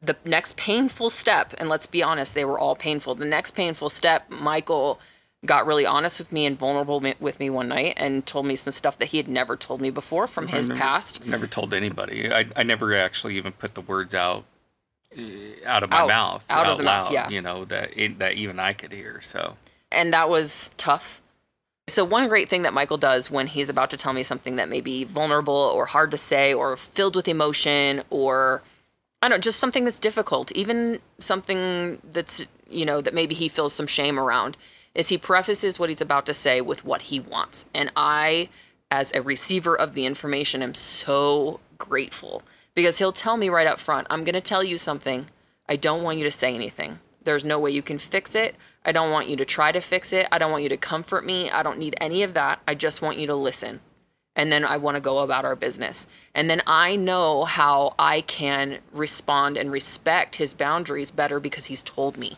[0.01, 3.13] the next painful step, and let's be honest, they were all painful.
[3.13, 4.99] The next painful step, Michael
[5.45, 8.55] got really honest with me and vulnerable mi- with me one night and told me
[8.55, 11.25] some stuff that he had never told me before from his never- past.
[11.25, 12.31] Never told anybody.
[12.33, 14.45] I, I never actually even put the words out
[15.17, 15.21] uh,
[15.65, 16.07] out of my Out.
[16.07, 17.29] mouth Out of the mouth, yeah.
[17.29, 19.21] You know that it, that even I could hear.
[19.21, 19.57] So
[19.91, 21.21] and that was tough.
[21.87, 24.69] So one great thing that Michael does when he's about to tell me something that
[24.69, 28.63] may be vulnerable or hard to say or filled with emotion or
[29.21, 33.49] I don't know, just something that's difficult, even something that's you know that maybe he
[33.49, 34.57] feels some shame around,
[34.95, 37.65] is he prefaces what he's about to say with what he wants.
[37.73, 38.49] And I
[38.91, 42.43] as a receiver of the information am so grateful
[42.75, 45.27] because he'll tell me right up front, I'm going to tell you something.
[45.67, 46.99] I don't want you to say anything.
[47.23, 48.55] There's no way you can fix it.
[48.85, 50.27] I don't want you to try to fix it.
[50.31, 51.49] I don't want you to comfort me.
[51.49, 52.61] I don't need any of that.
[52.67, 53.79] I just want you to listen.
[54.35, 56.07] And then I want to go about our business.
[56.33, 61.83] And then I know how I can respond and respect his boundaries better because he's
[61.83, 62.37] told me.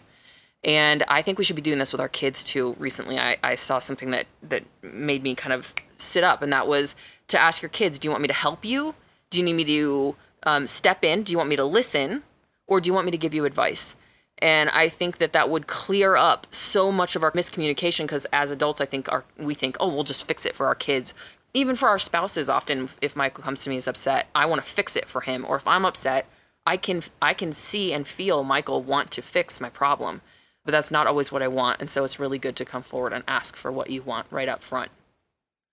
[0.65, 2.75] And I think we should be doing this with our kids too.
[2.80, 6.67] Recently, I, I saw something that, that made me kind of sit up, and that
[6.67, 6.95] was
[7.28, 8.95] to ask your kids Do you want me to help you?
[9.30, 11.23] Do you need me to um, step in?
[11.23, 12.23] Do you want me to listen?
[12.67, 13.95] Or do you want me to give you advice?
[14.39, 18.49] And I think that that would clear up so much of our miscommunication because as
[18.49, 21.13] adults, I think our, we think, oh, we'll just fix it for our kids.
[21.54, 24.67] Even for our spouses, often if Michael comes to me is upset, I want to
[24.67, 25.45] fix it for him.
[25.47, 26.28] Or if I'm upset,
[26.65, 30.21] I can I can see and feel Michael want to fix my problem,
[30.65, 31.80] but that's not always what I want.
[31.80, 34.49] And so it's really good to come forward and ask for what you want right
[34.49, 34.89] up front.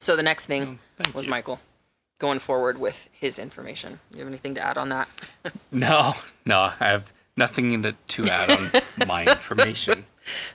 [0.01, 1.31] So the next thing mm, thank was you.
[1.31, 1.61] Michael
[2.19, 3.99] going forward with his information.
[4.13, 5.09] You have anything to add on that?
[5.73, 6.13] no,
[6.47, 8.71] no, I have nothing to, to add on
[9.09, 10.05] my information.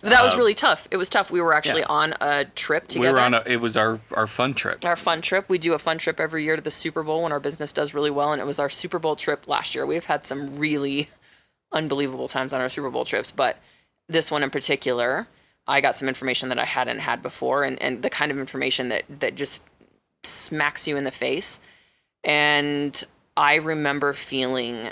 [0.01, 0.87] That was uh, really tough.
[0.91, 1.29] It was tough.
[1.29, 1.87] We were actually yeah.
[1.89, 3.09] on a trip together.
[3.09, 3.43] We were on a.
[3.45, 4.85] It was our our fun trip.
[4.85, 5.49] our fun trip.
[5.49, 7.93] We do a fun trip every year to the Super Bowl when our business does
[7.93, 9.85] really well, and it was our Super Bowl trip last year.
[9.85, 11.09] We've had some really
[11.73, 13.57] unbelievable times on our Super Bowl trips, but
[14.07, 15.27] this one in particular,
[15.67, 18.89] I got some information that I hadn't had before, and, and the kind of information
[18.89, 19.63] that that just
[20.23, 21.59] smacks you in the face.
[22.23, 23.03] And
[23.35, 24.89] I remember feeling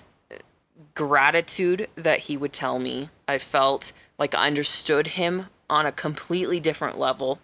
[0.94, 3.10] gratitude that he would tell me.
[3.28, 7.40] I felt like I understood him on a completely different level.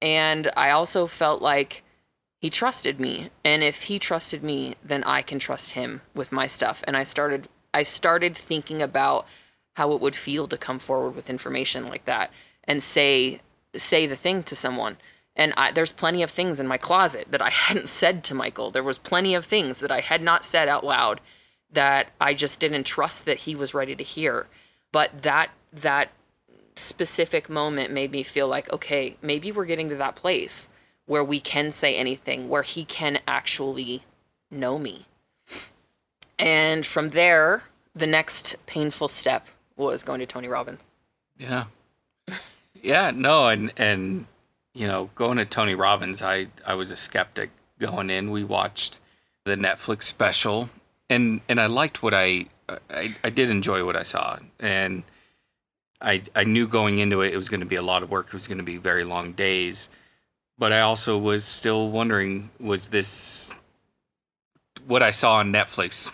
[0.00, 1.82] And I also felt like
[2.40, 3.30] he trusted me.
[3.44, 6.82] And if he trusted me, then I can trust him with my stuff.
[6.86, 9.26] And I started I started thinking about
[9.74, 12.32] how it would feel to come forward with information like that
[12.64, 13.40] and say
[13.74, 14.96] say the thing to someone.
[15.34, 18.70] And I, there's plenty of things in my closet that I hadn't said to Michael.
[18.70, 21.20] There was plenty of things that I had not said out loud
[21.70, 24.46] that I just didn't trust that he was ready to hear.
[24.92, 26.10] But that that
[26.76, 30.68] specific moment made me feel like, okay, maybe we're getting to that place
[31.06, 34.02] where we can say anything, where he can actually
[34.50, 35.06] know me.
[36.38, 39.48] And from there, the next painful step
[39.82, 40.86] was going to Tony Robbins.
[41.38, 41.64] Yeah.
[42.82, 44.26] Yeah, no, and and
[44.74, 48.30] you know, going to Tony Robbins, I I was a skeptic going in.
[48.32, 48.98] We watched
[49.44, 50.68] the Netflix special
[51.08, 52.46] and and I liked what I
[52.90, 54.38] I, I did enjoy what I saw.
[54.58, 55.04] And
[56.00, 58.26] I I knew going into it it was going to be a lot of work.
[58.28, 59.88] It was going to be very long days.
[60.58, 63.54] but I also was still wondering was this
[64.86, 66.10] what I saw on Netflix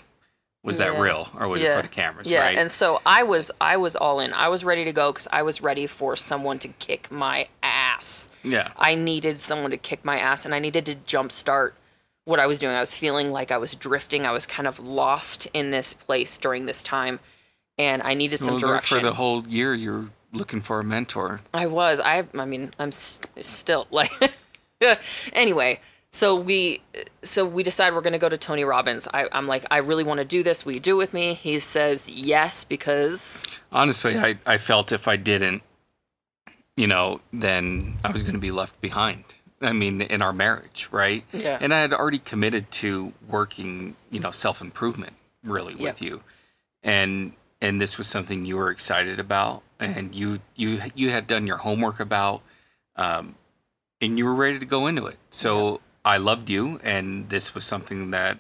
[0.65, 2.57] was that real or was it for the cameras, Yeah, right?
[2.59, 4.33] and so I was I was all in.
[4.33, 8.29] I was ready to go because I was ready for someone to kick my ass.
[8.43, 8.69] yeah.
[8.77, 11.73] I needed someone to kick my ass, and I needed to jumpstart
[12.25, 12.75] what I was doing.
[12.75, 14.27] I was feeling like I was drifting.
[14.27, 17.21] I was kind of lost in this place during this time,
[17.79, 18.99] and I needed some Well, direction.
[18.99, 21.41] for the whole year you're looking for a mentor.
[21.55, 22.01] I was.
[22.01, 22.25] I.
[22.37, 24.11] I mean, I'm st- still like.
[25.33, 26.83] anyway, so we,
[27.23, 29.07] so we decide we're gonna go to Tony Robbins.
[29.13, 30.65] I, I'm like, I really want to do this.
[30.65, 31.35] Will you do it with me?
[31.35, 35.63] He says yes because Honestly, I, I felt if I didn't,
[36.77, 39.25] you know, then I was going to be left behind.
[39.61, 41.25] I mean, in our marriage, right?
[41.33, 41.59] Yeah.
[41.61, 46.09] And I had already committed to working, you know, self improvement really with Yeah.
[46.09, 46.23] you,
[46.83, 51.47] and and this was something you were excited about, and you you you had done
[51.49, 52.43] your homework about,
[52.95, 53.35] um,
[54.01, 55.17] and you were ready to go into it.
[55.31, 58.39] So I loved you, and this was something that,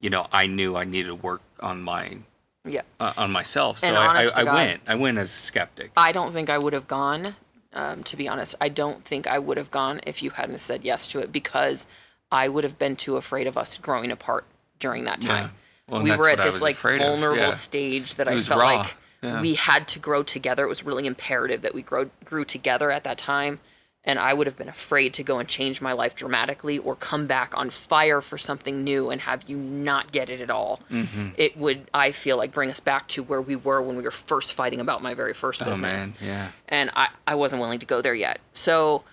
[0.00, 2.18] you know, I knew I needed to work on my
[2.64, 2.82] yeah.
[2.98, 3.78] uh, on myself.
[3.78, 4.80] So I, I, I God- went.
[4.88, 5.92] I went as a skeptic.
[5.96, 7.36] I don't think I would have gone.
[7.72, 10.84] Um, to be honest, I don't think I would have gone if you hadn't said
[10.84, 11.86] yes to it because
[12.32, 14.44] I would have been too afraid of us growing apart
[14.80, 15.52] during that time.
[15.88, 17.50] Well, we were at this like vulnerable yeah.
[17.50, 19.40] stage that I felt raw, like yeah.
[19.40, 20.64] we had to grow together.
[20.64, 23.60] It was really imperative that we grow grew together at that time.
[24.06, 27.26] And I would have been afraid to go and change my life dramatically or come
[27.26, 30.80] back on fire for something new and have you not get it at all.
[30.90, 31.30] Mm-hmm.
[31.38, 34.10] It would, I feel like, bring us back to where we were when we were
[34.10, 36.48] first fighting about my very first Oh business man, yeah.
[36.68, 38.40] and I, I wasn't willing to go there yet.
[38.52, 39.04] So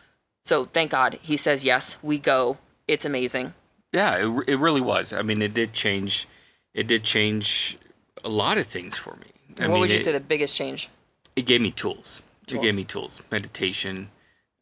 [0.43, 2.57] so thank God he says yes, we go.
[2.87, 3.53] It's amazing.
[3.93, 5.13] Yeah, it, it really was.
[5.13, 6.27] I mean, it did change.
[6.73, 7.77] It did change
[8.23, 9.27] a lot of things for me.
[9.59, 10.89] I what mean, would you it, say the biggest change?
[11.35, 12.23] it gave me tools.
[12.49, 13.21] It gave me tools.
[13.31, 14.09] Meditation.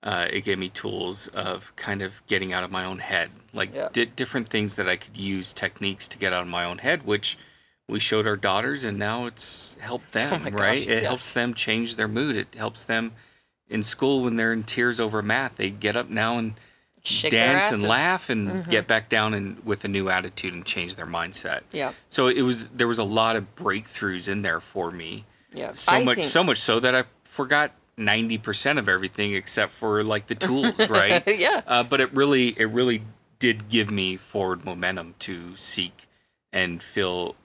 [0.01, 3.73] Uh, it gave me tools of kind of getting out of my own head, like
[3.75, 3.89] Yeah.
[3.91, 7.05] di- different things that I could use techniques to get out of my own head,
[7.05, 7.38] which
[7.88, 10.33] we showed our daughters, and now it's helped them.
[10.33, 10.79] Oh my gosh, right?
[10.79, 11.03] It yes.
[11.03, 12.38] helps them change their mood.
[12.38, 13.12] It helps them
[13.67, 15.55] in school when they're in tears over math.
[15.57, 16.53] They get up now and
[17.03, 17.79] Shake dance and.
[17.79, 17.89] Mm-hmm.
[17.89, 21.62] laugh and get back down and with a new attitude and change their mindset.
[21.71, 21.93] Yeah.
[22.09, 25.25] So it was there was a lot of breakthroughs in there for me.
[25.53, 25.73] Yeah.
[25.73, 30.03] So I much think- so much so that I forgot 90% of everything except for
[30.03, 31.21] like the tools, right?
[31.27, 31.62] Yeah.
[31.67, 33.03] Uh, but it really it really
[33.38, 36.07] did give me forward momentum to seek
[36.51, 37.35] and feel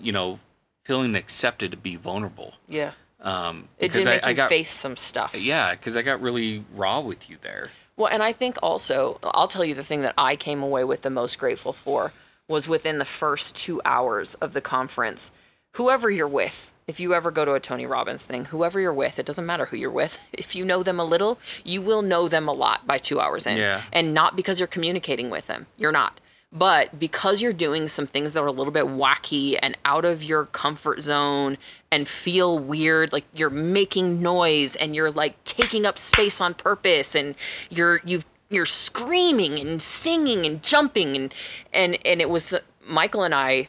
[0.00, 0.38] you know
[0.84, 2.54] feeling accepted to be vulnerable.
[2.68, 2.92] Yeah.
[3.20, 5.34] Um It did make I, I you got face some stuff.
[5.34, 7.70] yeah, cuz I got really raw with you there.
[7.96, 11.00] Well, and I think also, I'll tell you the thing that I came away with
[11.00, 12.12] the most grateful for
[12.46, 15.30] was within the first two hours of the conference.
[15.76, 19.18] Whoever you're with, if you ever go to a Tony Robbins thing, whoever you're with,
[19.18, 20.18] it doesn't matter who you're with.
[20.32, 23.46] If you know them a little, you will know them a lot by two hours
[23.46, 23.56] in.
[23.56, 23.82] Yeah.
[23.92, 26.20] And not because you're communicating with them, you're not.
[26.52, 30.22] But because you're doing some things that are a little bit wacky and out of
[30.22, 31.58] your comfort zone
[31.90, 37.14] and feel weird, like you're making noise and you're like taking up space on purpose
[37.16, 37.34] and
[37.70, 41.34] you're you've you're screaming and singing and jumping and
[41.72, 42.54] and and it was
[42.86, 43.68] Michael and I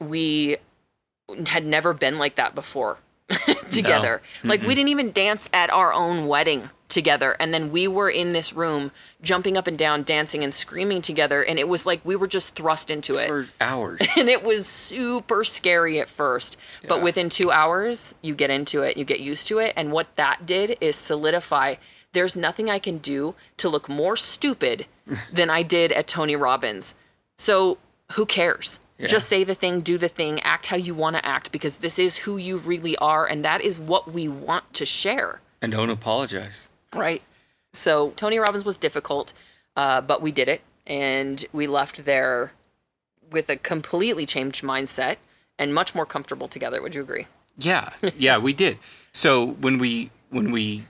[0.00, 0.56] we
[1.46, 2.98] had never been like that before
[3.70, 4.22] together.
[4.44, 8.32] Like we didn't even dance at our own wedding together and then we were in
[8.32, 8.92] this room
[9.22, 12.54] jumping up and down dancing and screaming together and it was like we were just
[12.54, 13.28] thrust into it.
[13.28, 14.00] For hours.
[14.18, 18.96] and it was super scary at first but within two hours you get into it
[18.98, 21.76] you get used to it and what that did is solidify
[22.12, 24.86] there's nothing i can do to look more stupid
[25.32, 26.94] than i did at tony robbins.
[27.38, 27.78] So
[28.12, 31.50] who cares just say the thing do the thing act how you want to act
[31.50, 35.40] because this is who you really are and that is what we want to share
[35.62, 36.72] and don't apologize.
[36.92, 37.22] Right.
[37.72, 39.32] So Tony Robbins was difficult,
[39.76, 42.52] uh, but we did it, and we left there
[43.30, 45.16] with a completely changed mindset
[45.58, 46.82] and much more comfortable together.
[46.82, 47.28] Would you agree?
[47.56, 48.78] Yeah, yeah, we did.
[49.12, 50.84] So when we when we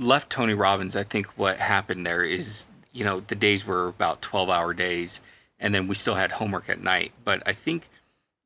[0.00, 4.22] left Tony Robbins, I think what happened there is you know the days were about
[4.22, 5.20] twelve hour days,
[5.58, 7.12] and then we still had homework at night.
[7.24, 7.88] But I think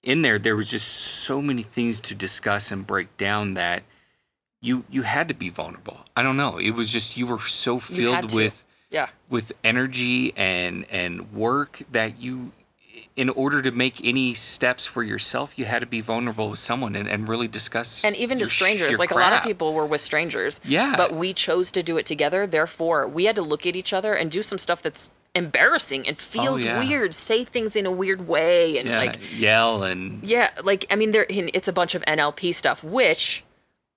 [0.02, 3.82] in there there was just so many things to discuss and break down that
[4.60, 6.00] you you had to be vulnerable.
[6.16, 6.58] I don't know.
[6.58, 9.08] It was just you were so filled with Yeah.
[9.28, 12.52] with energy and and work that you
[13.14, 16.94] in order to make any steps for yourself you had to be vulnerable with someone
[16.94, 19.74] and, and really discuss And even to your sh- strangers, like a lot of people
[19.74, 20.60] were with strangers.
[20.64, 20.94] Yeah.
[20.96, 22.46] But we chose to do it together.
[22.46, 26.16] Therefore, we had to look at each other and do some stuff that's embarrassing and
[26.16, 26.78] oh, feels Oh, yeah.
[26.80, 30.96] weird, say things in a weird way, and yeah, like yell and Yeah, like I
[30.96, 33.44] mean, there it's a bunch of NLP stuff, which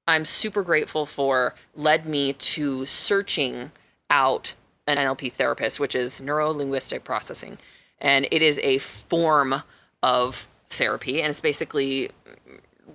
[0.08, 1.54] I'm super grateful for.
[1.76, 3.72] Led me to searching
[4.10, 4.56] out
[4.88, 7.58] an NLP therapist, which is neuro linguistic processing.
[8.00, 9.62] And it is a form
[10.04, 11.22] of therapy.
[11.22, 12.10] And it's basically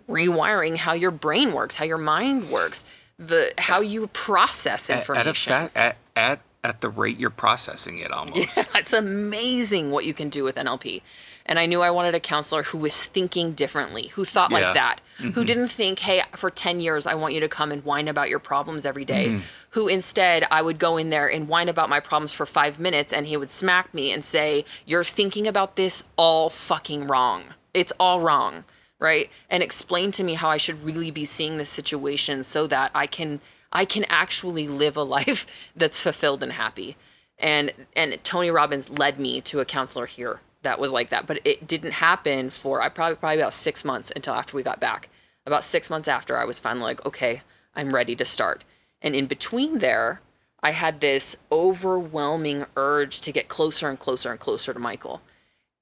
[0.09, 2.85] rewiring how your brain works, how your mind works,
[3.19, 5.53] the how you process At, information.
[5.53, 8.57] at, a fa- at, at, at the rate you're processing it almost.
[8.57, 11.03] Yeah, it's amazing what you can do with NLP.
[11.49, 14.59] And I knew I wanted a counselor who was thinking differently, who thought Yeah.
[14.59, 15.43] like that, who mm-hmm.
[15.45, 18.41] didn't think, hey, for 10 years, I want you to come and whine about your
[18.41, 19.29] problems every day.
[19.29, 19.41] Mm-hmm.
[19.71, 23.13] Who instead, I would go in there and whine about my problems for five minutes
[23.13, 27.45] and he would smack me and say, You're thinking about this all fucking wrong.
[27.73, 28.65] It's all wrong.
[28.99, 29.31] Right.
[29.51, 33.07] And explain to me how I should really be seeing this situation so that I
[33.07, 33.41] can.
[33.73, 35.47] I can actually live a life
[35.77, 36.97] that's fulfilled and happy.
[37.39, 41.39] And and Tony Robbins led me to a counselor here that was like that but
[41.45, 45.09] it didn't happen for I probably probably about 6 months until after we got back.
[45.45, 47.43] About 6 months after I was finally like okay
[47.75, 48.65] I'm ready to start.
[49.03, 50.23] And in between there
[50.63, 55.21] I had this overwhelming urge to get closer and closer and closer to Michael.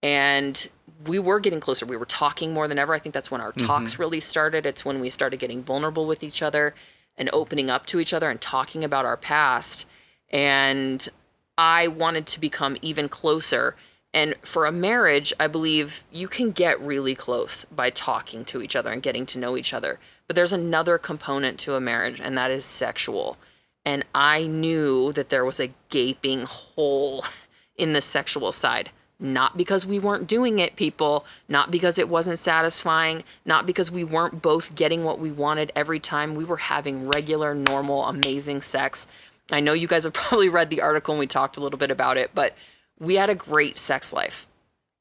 [0.02, 0.68] And
[1.06, 1.86] we were getting closer.
[1.86, 2.92] We were talking more than ever.
[2.92, 4.02] I think that's when our talks mm-hmm.
[4.02, 4.66] really started.
[4.66, 6.74] It's when we started getting vulnerable with each other
[7.16, 9.86] and opening up to each other and talking about our past.
[10.30, 11.08] And
[11.56, 13.76] i wanted to become even closer.
[14.12, 18.76] And for a marriage i believe you can get really close by talking to each
[18.76, 19.98] other and getting to know each other.
[20.26, 23.36] But there's another component to a marriage and that is sexual.
[23.84, 27.24] And i knew that there was a gaping hole
[27.76, 28.90] in the sexual side
[29.20, 34.04] not because we weren't doing it, people, not because it wasn't satisfying, not because we
[34.04, 36.34] weren't both getting what we wanted every time.
[36.34, 39.06] We were having regular, normal, amazing sex.
[39.52, 41.90] I know you guys have probably read the article and we talked a little bit
[41.90, 42.54] about it, but
[42.98, 44.46] we had a great sex life.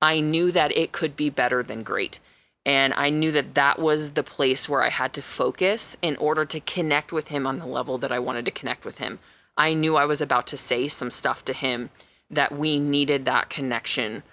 [0.01, 2.19] I knew that it could be better than great.
[2.65, 6.45] And I knew that that was the place where I had to focus in order
[6.45, 9.19] to connect with him on the level that I wanted to connect with him.
[9.57, 11.89] I knew I was about to say some stuff to him
[12.33, 14.23] that we needed that connection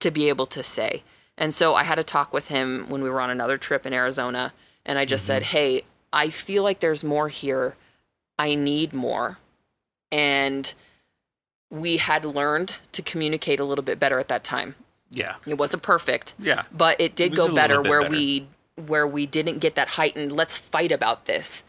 [0.00, 1.02] to be able to say.
[1.36, 3.92] And so I had a talk with him when we were on another trip in
[3.94, 4.52] Arizona.
[4.84, 5.56] And I just said, mm-hmm.
[5.56, 5.82] Hey,
[6.12, 7.76] I feel like there's more here.
[8.38, 9.38] I need more.
[10.12, 10.72] And
[11.70, 14.74] we had learned to communicate a little bit better at that time.
[15.10, 15.36] yeah.
[15.46, 16.34] It wasn't perfect.
[16.38, 16.64] Yeah.
[16.72, 18.12] But it did It go better where better.
[18.12, 18.48] we
[18.86, 21.62] where we didn't get that heightened let's fight about this.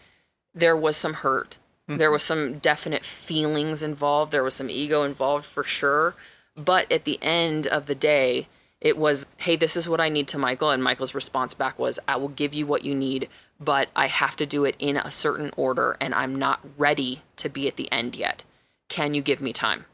[0.55, 1.57] There was some hurt.
[1.89, 1.97] Mm-hmm.
[1.97, 4.31] There was some definite feelings involved.
[4.31, 6.15] There was some ego involved for sure.
[6.55, 8.47] But at the end of the day,
[8.79, 10.69] it was, hey, this is what I need to Michael.
[10.71, 13.29] And Michael's response back was, I will give you what you need,
[13.59, 17.49] but I have to do it in a certain order and I'm not ready to
[17.49, 18.43] be at the end yet.
[18.89, 19.85] Can you give me time?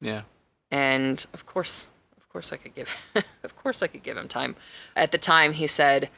[0.00, 0.22] Yeah.
[0.70, 2.96] and of course of course i could give
[3.42, 4.56] of course i could give him time
[4.96, 6.10] at the time he said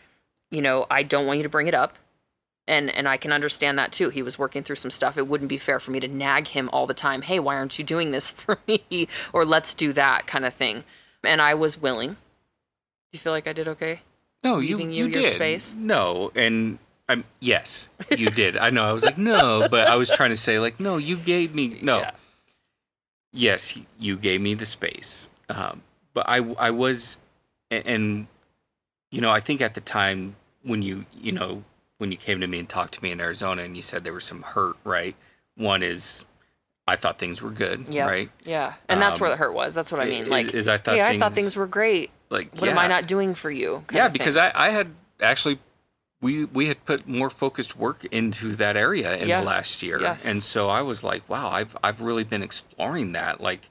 [0.50, 1.98] you know i don't want you to bring it up
[2.68, 5.48] and and i can understand that too he was working through some stuff it wouldn't
[5.48, 8.10] be fair for me to nag him all the time hey why aren't you doing
[8.10, 10.84] this for me or let's do that kind of thing
[11.24, 12.16] and i was willing do
[13.12, 14.00] you feel like i did okay
[14.44, 15.32] No, you, Leaving you you your did.
[15.34, 15.74] space?
[15.78, 18.56] No, and I'm yes, you did.
[18.56, 18.84] I know.
[18.84, 21.78] I was like, no, but I was trying to say like, no, you gave me
[21.82, 21.98] no.
[22.00, 22.10] Yeah.
[23.32, 25.82] Yes, you gave me the space, um,
[26.14, 27.18] but I I was,
[27.70, 28.26] a- and
[29.10, 31.62] you know, I think at the time when you you know
[31.98, 34.12] when you came to me and talked to me in Arizona and you said there
[34.12, 35.16] was some hurt, right?
[35.56, 36.24] One is
[36.86, 38.06] I thought things were good, yeah.
[38.06, 38.30] right?
[38.44, 38.74] yeah.
[38.88, 39.74] And that's where Um, the hurt was.
[39.74, 40.28] That's what i mean.
[40.28, 42.10] like is I thought hey i thought things- things were great.
[42.30, 44.88] Like, what am i not doing for you yeah because I, I had
[45.20, 45.58] actually
[46.20, 49.40] we we had put more focused work into that area in Yeah.
[49.40, 50.00] the last year.
[50.00, 50.26] Yes.
[50.26, 53.40] and so i was like wow i've i've really been exploring that.
[53.40, 53.70] Like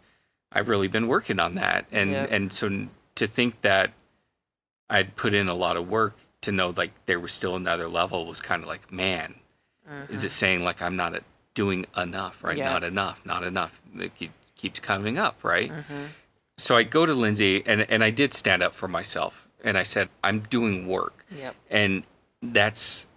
[0.51, 1.85] i've really been working on that.
[1.91, 3.91] And and so to think that
[4.89, 6.15] i'd put in a lot of work
[6.45, 9.35] to know like there was still another level was kind of like man
[10.09, 11.21] is it saying like i'm not
[11.53, 12.57] doing enough right.
[12.57, 12.71] Yeah.
[12.71, 14.11] not enough not enough it
[14.55, 16.05] keeps coming up right Mm-hmm.
[16.57, 19.83] so I go to Lindsay and, and I did stand up for myself and I
[19.83, 21.25] said, I'm doing work.
[21.35, 21.55] Yep.
[21.69, 22.03] And
[22.41, 23.07] that's,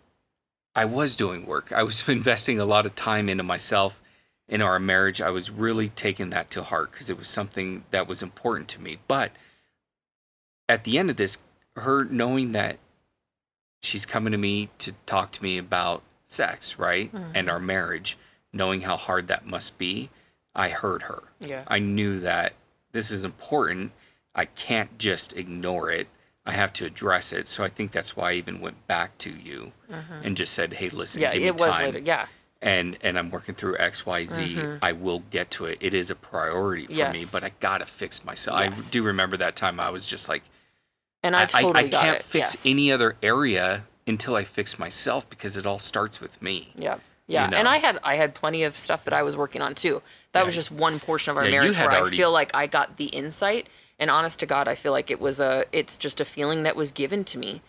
[0.75, 1.71] I was doing work.
[1.73, 4.01] I was investing a lot of time into myself,
[4.49, 5.21] in our marriage.
[5.21, 8.81] I was really taking that to heart because it was something that was important to
[8.81, 8.99] me.
[9.07, 9.33] But
[10.69, 11.39] at the end of this,
[11.77, 12.79] her knowing that
[13.83, 17.13] she's coming to me to talk to me about sex, right?
[17.35, 18.17] And our marriage,
[18.53, 20.11] knowing how hard that must be,
[20.55, 21.23] I heard her.
[21.41, 21.63] Yeah.
[21.69, 22.55] I knew that
[22.93, 23.93] this is important.
[24.35, 26.09] I can't just ignore it.
[26.45, 27.47] I have to address it.
[27.47, 29.73] So I think that's why I even went back to you
[30.23, 31.23] and just said, "Hey, listen, Mm-hmm.
[31.23, 31.99] Yeah, give me it was time." later.
[31.99, 32.27] Yeah.
[32.61, 34.59] And and I'm working through X, Y, Z.
[34.83, 35.79] I will get to it.
[35.81, 37.29] It is a priority for me, Mm-hmm.
[37.33, 38.59] But I gotta fix myself.
[38.61, 38.89] Yes.
[38.89, 39.79] I do remember that time.
[39.79, 40.43] I was just like,
[41.23, 42.23] And I, totally I, got can't it.
[42.23, 42.67] fix yes.
[42.67, 46.73] any other area until I fix myself because it all starts with me.
[46.77, 46.99] Yeah.
[47.27, 47.57] Yeah, you know?
[47.59, 50.01] and I had I had plenty of stuff that I was working on too.
[50.33, 52.33] That was just one portion of our Yeah, you marriage had where already- I feel
[52.33, 53.69] like I got the insight.
[53.99, 56.75] And honest to God, I feel like it was a it's just a feeling that
[56.75, 57.61] was given to me.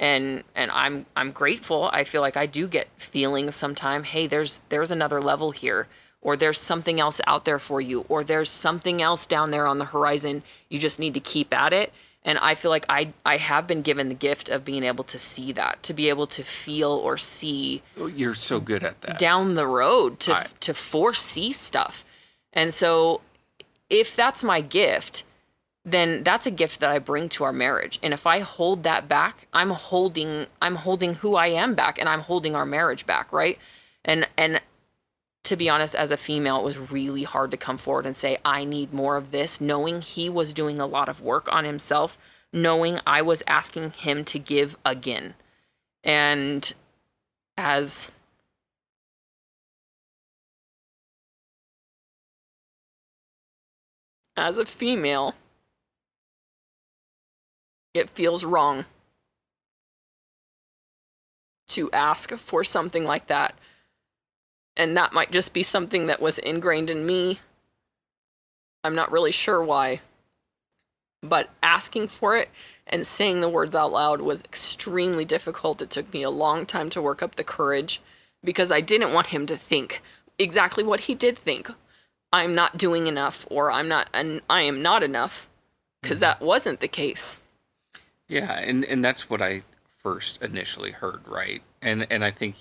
[0.00, 1.90] And and I'm I'm grateful.
[1.92, 5.88] I feel like I do get feelings sometime, hey, there's there's another level here
[6.22, 9.78] or there's something else out there for you or there's something else down there on
[9.78, 10.42] the horizon.
[10.70, 11.92] You just need to keep at it.
[12.24, 15.18] And I feel like I I have been given the gift of being able to
[15.18, 19.18] see that, to be able to feel or see Oh, You're so good at that.
[19.18, 22.04] down the road to I- to foresee stuff.
[22.52, 23.22] And so
[23.90, 25.24] if that's my gift,
[25.84, 27.98] then that's a gift that I bring to our marriage.
[28.04, 32.08] And if I hold that back, I'm holding I'm holding who I am back and
[32.08, 33.58] I'm holding our marriage back, right?
[34.04, 34.60] And and
[35.44, 38.38] to be honest, as a female, it was really hard to come forward and say,
[38.44, 42.18] I need more of this, knowing he was doing a lot of work on himself,
[42.52, 45.34] knowing I was asking him to give again.
[46.04, 46.72] And
[47.56, 48.10] as
[54.36, 55.34] as a female,
[57.94, 58.86] it feels wrong
[61.68, 63.54] to ask for something like that.
[64.76, 67.40] And that might just be something that was ingrained in me.
[68.84, 70.00] I'm not really sure why.
[71.22, 72.48] But asking for it
[72.86, 75.82] and saying the words out loud was extremely difficult.
[75.82, 78.00] It took me a long time to work up the courage
[78.42, 80.02] because I didn't want him to think
[80.38, 81.70] exactly what he did think.
[82.32, 85.48] I'm not doing enough or I'm not and I am not enough
[86.02, 86.24] because mm-hmm.
[86.24, 87.40] that wasn't the case.
[88.28, 89.62] Yeah, and and that's what I
[90.02, 91.62] first initially heard, right?
[91.82, 92.56] And and I think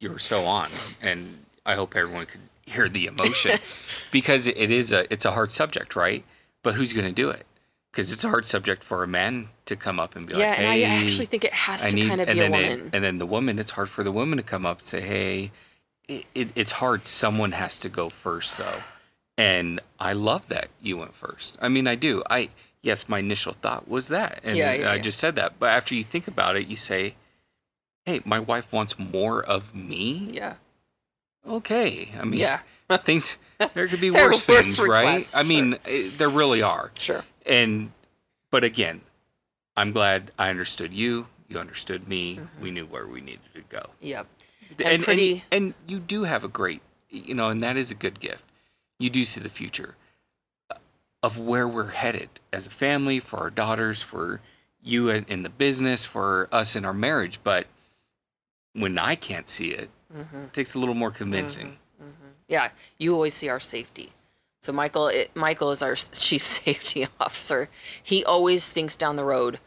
[0.00, 0.68] you're you're so on,
[1.02, 3.58] and I hope everyone could hear the emotion
[4.10, 6.24] because it is a it's a hard subject, right?
[6.62, 7.44] But who's going to do it?
[7.92, 10.58] Because it's a hard subject for a man to come up and be yeah, like,
[10.58, 12.50] and "Hey, I actually think it has I to need," kind of and be a
[12.50, 12.90] then it- woman.
[12.92, 15.50] and then the woman, it's hard for the woman to come up and say, "Hey."
[16.06, 17.06] It, it, it's hard.
[17.06, 18.82] Someone has to go first, though,
[19.38, 21.56] and I love that you went first.
[21.62, 22.22] I mean, I do.
[22.28, 22.50] I
[22.82, 25.00] yes, my initial thought was that, and Yeah, yeah, I yeah.
[25.00, 25.58] just said that.
[25.58, 27.14] But after you think about it, you say,
[28.06, 30.54] "Hey, my wife wants more of me." yeah.
[31.46, 32.60] Okay, I mean, Yeah.
[33.04, 33.36] things
[33.74, 35.04] there could be worse worse things, right?
[35.06, 36.90] requests, I mean, eh, there really are.
[36.98, 37.22] Sure.
[37.44, 37.92] And
[38.50, 39.02] but again,
[39.76, 41.26] I'm glad I understood you.
[41.48, 42.36] You understood me.
[42.36, 42.62] Mm-hmm.
[42.62, 43.90] We knew where we needed to go.
[44.00, 44.26] Yep.
[44.78, 46.80] And, And pretty- and and you do have a great,
[47.10, 48.44] you know, and that is a good gift.
[48.98, 49.96] You do see the future
[50.70, 50.76] uh,
[51.22, 54.40] of where we're headed as a family for our daughters, for
[54.82, 57.40] you in the business, for us in our marriage.
[57.44, 57.66] But
[58.74, 60.42] when I can't see it, Mm-hmm.
[60.44, 61.76] it takes a little more convincing.
[62.46, 62.68] Yeah,
[62.98, 64.12] you always see our safety.
[64.62, 67.68] So Michael, it, Michael is our chief safety officer.
[68.00, 69.58] He always thinks down the road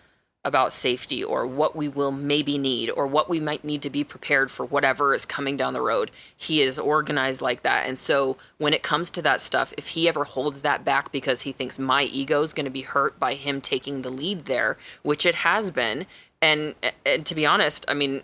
[0.45, 4.05] about safety or what we will maybe need or what we might need to be
[4.05, 6.12] prepared for whatever is coming down the road.
[6.38, 7.86] He is organized like that.
[7.88, 11.41] And so when it comes to that stuff, if he ever holds that back because
[11.41, 14.78] he thinks my ego is going to be hurt by him taking the lead there,
[15.01, 16.05] which it has been,
[16.41, 18.22] and and to be honest, I mean,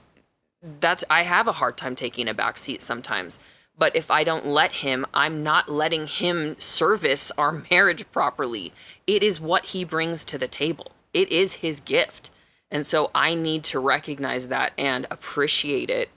[0.80, 3.40] that's I have a hard time taking a back seat sometimes.
[3.78, 8.72] But if I don't let him, I'm not letting him service our marriage properly.
[9.08, 10.92] It is what he brings to the table.
[11.14, 12.30] It is his gift.
[12.72, 16.10] And so I need to recognize that and appreciate it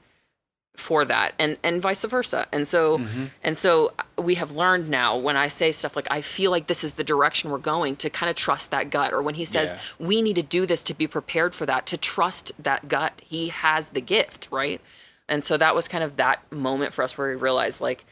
[0.77, 2.47] for that and and vice versa.
[2.53, 3.24] And so mm-hmm.
[3.43, 6.85] and so we have learned now when I say stuff like I feel like this
[6.85, 9.72] is the direction we're going to kind of trust that gut or when he says
[9.74, 10.07] Yeah.
[10.07, 13.49] we need to do this to be prepared for that to trust that gut he
[13.49, 14.81] has the gift right
[15.29, 18.05] and so that was kind of that moment for us where we realized like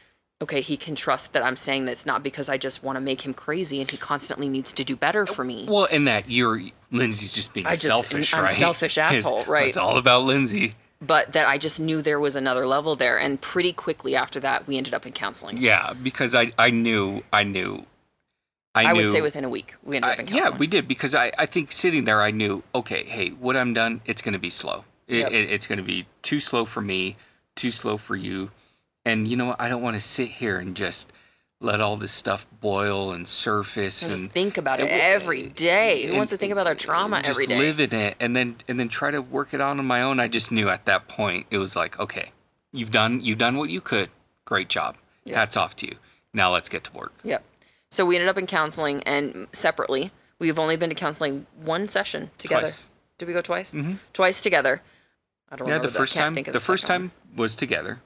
[0.42, 3.22] okay he can trust that i'm saying this not because i just want to make
[3.22, 6.60] him crazy and he constantly needs to do better for me Well, in that you're
[6.90, 8.52] Lindsay's just being I just- selfish, I'm right?
[8.52, 9.68] selfish asshole, It's- right.
[9.68, 10.72] It's all about Lindsay.
[11.06, 14.66] But that i just knew there was another level there and pretty quickly after that
[14.66, 17.84] we ended up in counseling Yeah, because I I knew I knew
[18.74, 20.58] I, i, knew would say within a week we ended I- up in counseling yeah,
[20.58, 24.00] we did because I, I think sitting there, I knew, okay, hey, what I'm done,
[24.04, 24.84] it's going to be slow.
[25.06, 25.30] It, Yep.
[25.32, 27.14] it- it's going to be too slow for me,
[27.54, 28.50] too slow for you.
[29.04, 29.60] And you know what?
[29.60, 31.12] I don't want to sit here and just
[31.64, 35.48] let all this stuff boil and surface And and just think about it and- every
[35.48, 38.16] day who wants to think about their eh, trauma just every day live in it
[38.20, 40.20] and then and then try to work it on on my own.
[40.20, 42.30] I just knew at that point it was like, okay,
[42.72, 44.10] you've done you've done what you could.
[44.44, 44.96] Great job.
[45.24, 45.38] Yeah.
[45.40, 45.96] Hats off to you.
[46.34, 47.12] Now let's get to work.
[47.24, 47.42] Yep.
[47.90, 50.10] So we ended up in counseling and separately.
[50.38, 52.62] We've only been to counseling one session together.
[52.62, 52.90] Twice.
[53.18, 53.72] Did we go twice?
[53.72, 53.94] Mm-hmm.
[54.12, 54.82] Twice together.
[55.50, 58.00] I don't Yeah, remember the first time the, of first time was together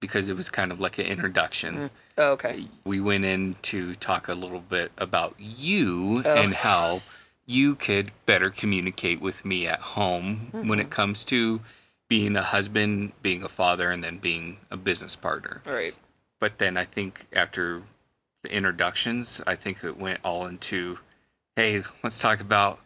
[0.00, 1.74] because it was kind of like an introduction.
[1.80, 1.90] one.
[2.16, 2.68] Oh, okay.
[2.84, 6.34] We went in to talk a little bit about you Oh.
[6.34, 7.02] and how
[7.46, 10.80] you could better communicate with me at home when Mm-hmm.
[10.80, 11.60] it comes to
[12.08, 15.60] being a husband, being a father, and then being a business partner.
[15.66, 15.94] Right.
[16.38, 17.82] But then I think after
[18.42, 20.98] the introductions, I think it went all into,
[21.56, 22.78] hey, let's talk about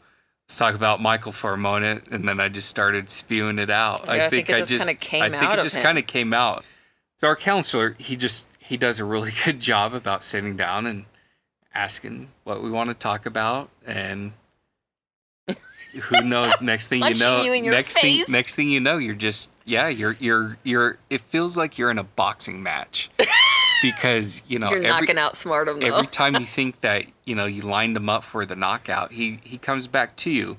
[0.49, 4.05] let's talk about Michael for a moment, and then I just started spewing it out.
[4.07, 6.33] Yeah, I think it just kinda came I think it of just kind of came
[6.33, 6.65] out.
[7.19, 11.07] So our counselor, he just he does a really good job about sitting down and
[11.75, 14.35] asking what we want to talk about, and
[15.93, 16.53] who knows?
[16.61, 18.27] Next thing you know, you next face.
[18.27, 20.99] thing next thing you know, you're just yeah, you're you're you're.
[21.09, 23.11] It feels like you're in a boxing match
[23.83, 25.87] because you know You're every, knocking out Smartum though.
[25.87, 29.41] every time you think that you know you lined him up for the knockout, he
[29.45, 30.59] he comes back to you,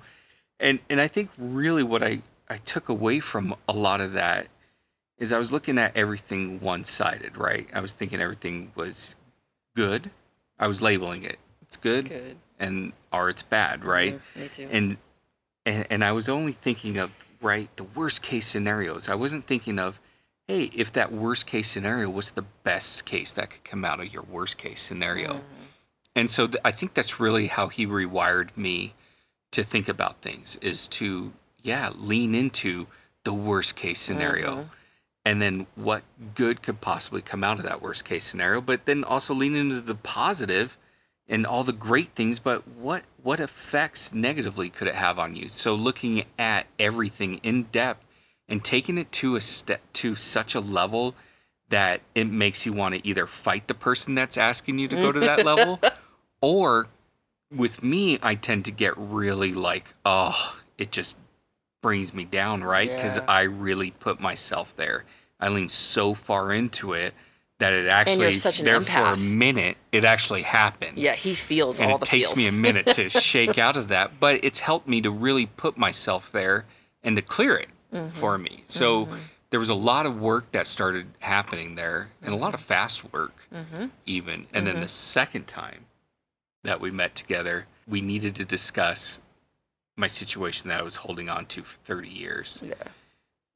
[0.60, 4.48] and and I think really what I I took away from a lot of that
[5.20, 7.68] is I was looking at everything one sided, right?
[7.74, 9.16] I was thinking everything was
[9.76, 10.10] good.
[10.58, 11.38] I was labeling it.
[11.62, 12.38] It's good, Good.
[12.60, 14.20] and or it's bad, right?
[14.36, 14.68] Me too.
[14.72, 14.98] and
[15.66, 19.08] and and I was only thinking of right the worst case scenarios.
[19.08, 20.00] I wasn't thinking of
[20.48, 24.12] hey, if that worst case scenario was the best case that could come out of
[24.12, 25.34] your worst case scenario.
[25.34, 25.64] Mm-hmm.
[26.16, 28.96] And so th- I think that's really how he rewired me
[29.52, 32.88] to think about things is to yeah, lean into
[33.26, 34.52] the worst case scenario.
[34.52, 34.70] Mm-hmm.
[35.26, 36.04] And then what
[36.34, 39.82] good could possibly come out of that worst case scenario, but then also lean into
[39.82, 40.78] the positive
[41.28, 45.48] and all the great things, but what what effects negatively could it have on you?
[45.48, 48.04] So looking at everything in depth
[48.48, 51.14] and taking it to a step to such a level
[51.70, 55.12] that it makes you want to either fight the person that's asking you to go
[55.12, 55.80] to that level
[56.42, 56.88] or
[57.56, 61.16] with me I tend to get really like oh it just
[61.82, 63.26] brings me down right because Yeah.
[63.28, 65.06] I really put myself there
[65.40, 67.14] I lean so far into it
[67.60, 71.98] that it actually there for a minute it actually happened yeah, he feels and all
[71.98, 72.38] it the takes feels.
[72.38, 75.78] me a minute to shake out of that but it's helped me to really put
[75.78, 76.66] myself there
[77.04, 78.10] and to clear it Mm-hmm.
[78.10, 79.10] for me so
[79.50, 83.12] there was a lot of work that started happening there and a lot of fast
[83.12, 83.88] work Mm-hmm.
[84.06, 85.88] even and then the second time
[86.64, 89.20] that we met together we needed to discuss
[90.00, 92.74] my situation that i was holding on to for 30 years yeah.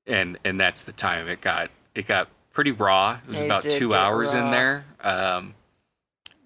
[0.05, 3.17] and and that's the time it got it got pretty raw.
[3.25, 4.85] It was It about two get hours in there.
[5.01, 5.55] Um,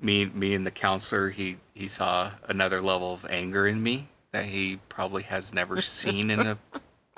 [0.02, 4.46] me me and the counselor he he saw another level of anger in me that
[4.46, 6.58] he probably has never seen in a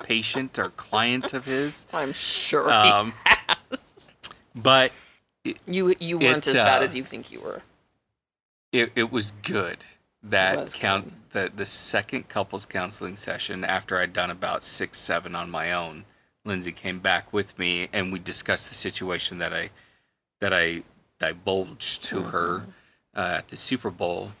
[0.02, 1.86] patient or client of his.
[1.92, 3.12] I'm sure he Um,
[4.54, 4.92] but
[5.66, 7.62] You you weren't It, as bad uh, as you think you were.
[8.72, 9.78] it, it was good
[10.22, 15.50] that count the the second couples counseling session after I'd done about six seven on
[15.50, 16.04] my own.
[16.44, 19.70] Lindsay came back with me and we discussed the situation that I
[20.40, 20.82] that I
[21.18, 22.66] divulged to her
[23.14, 24.32] uh, at the Super Bowl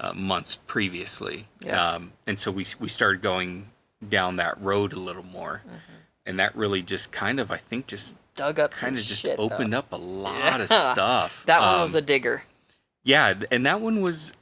[0.00, 1.46] uh, months previously.
[1.64, 1.92] Yeah.
[1.92, 3.66] Um, and so we we started going
[4.06, 5.62] down that road a little more,
[6.24, 9.38] and that really just kind of I think just Dug up kind of just shit,
[9.38, 9.44] though.
[9.44, 11.42] opened up a lot of stuff.
[11.46, 12.42] That one was Um, a digger
[13.04, 14.32] yeah, and that one was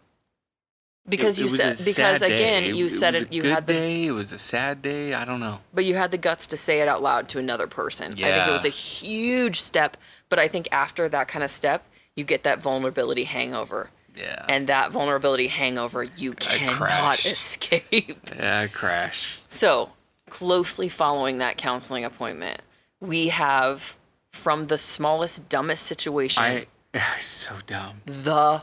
[1.08, 2.72] because it- you it said because again day.
[2.72, 4.04] you said was it a you good had the day.
[4.06, 5.12] It was a sad day.
[5.14, 5.60] I don't know.
[5.72, 8.12] but you had the guts to say it out loud to another person.
[8.12, 9.96] I think it was a huge step,
[10.28, 11.84] but I think after that kind of step,
[12.16, 13.90] you get that vulnerability hangover.
[14.16, 14.44] Yeah.
[14.48, 18.30] And that vulnerability hangover you cannot escape.
[18.36, 19.38] yeah, I crash.
[19.48, 19.90] So,
[20.30, 22.62] closely following that counseling appointment,
[23.00, 23.96] we have
[24.30, 26.66] from the smallest, dumbest situation, I
[27.20, 28.02] so dumb.
[28.06, 28.62] the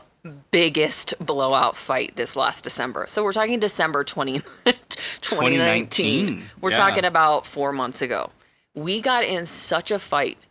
[0.50, 3.06] biggest blowout fight this last December.
[3.08, 5.20] So, we're talking December 20, 2019.
[5.20, 6.76] 2019, We're yeah.
[6.76, 8.30] talking about four months ago.
[8.74, 10.46] We got in such a fight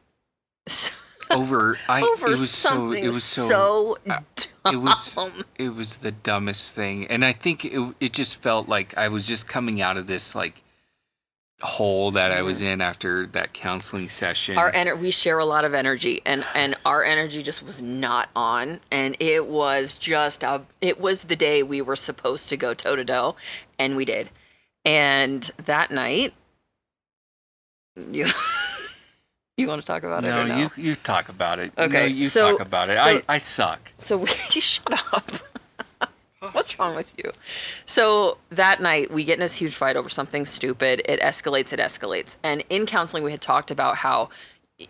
[1.32, 4.20] Over I over it was so it was so, so uh,
[4.72, 5.18] it was
[5.58, 9.28] it was the dumbest thing and i think it, it just felt like i was
[9.28, 10.62] just coming out of this like
[11.64, 14.58] hole that i was in after that counseling session.
[14.58, 18.30] Our ener- we share a lot of energy and and our energy just was not
[18.36, 22.74] on and it was just a it was the day we were supposed to go
[22.74, 23.36] toe to toe
[23.78, 24.30] and we did.
[24.86, 26.34] And that night
[27.96, 28.26] you
[29.58, 30.58] you want to talk about it no, or no?
[30.58, 31.72] you you talk about it.
[31.78, 32.98] No, Okay, you so- talk about it.
[32.98, 33.92] so- i i suck.
[34.00, 35.30] So we, you shut up.
[36.54, 37.32] What's wrong with you?
[37.86, 41.02] So that night we get in this huge fight over something stupid.
[41.06, 42.38] It escalates, it escalates.
[42.44, 44.30] And in counseling we had talked about how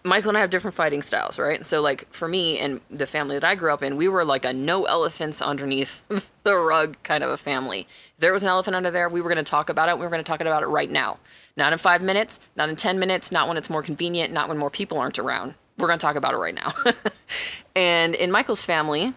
[0.05, 1.57] Michael and I have different fighting styles, right?
[1.57, 4.23] And so like for me and the family that I grew up in, we were
[4.23, 6.01] like a no elephants underneath
[6.43, 7.81] the rug kind of a family.
[8.15, 9.97] If there was an elephant under there, we were going to talk about it.
[9.97, 11.19] We were going to talk about it right now.
[11.57, 14.57] Not in 5 minutes, not in 10 minutes, not when it's more convenient, not when
[14.57, 15.55] more people aren't around.
[15.77, 16.71] We're going to talk about it right now.
[17.75, 19.13] and in Michael's family,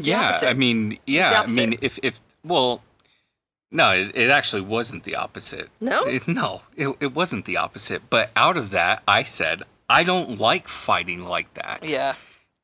[0.00, 2.82] yeah i mean yeah i mean if if well
[3.74, 5.68] No, it, it actually wasn't the opposite.
[5.80, 6.04] No?
[6.04, 8.02] It, no, it, it wasn't the opposite.
[8.10, 11.78] But out of that, I said, I don't like fighting like that.
[11.88, 12.14] Yeah.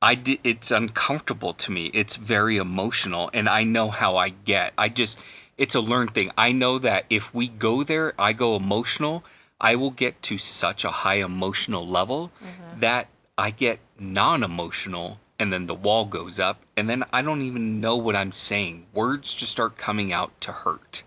[0.03, 1.85] I di- it's uncomfortable to me.
[1.95, 4.75] It's very emotional, and I know how I get.
[4.77, 5.19] I just,
[5.57, 6.31] it's a learned thing.
[6.37, 9.25] I know that if we go there, I go emotional,
[9.59, 12.31] I will get to such a high emotional level
[12.81, 13.07] that
[13.39, 17.81] I get non emotional, and then the wall goes up, and then I don't even
[17.81, 18.87] know what I'm saying.
[18.93, 21.03] Words just start coming out to hurt.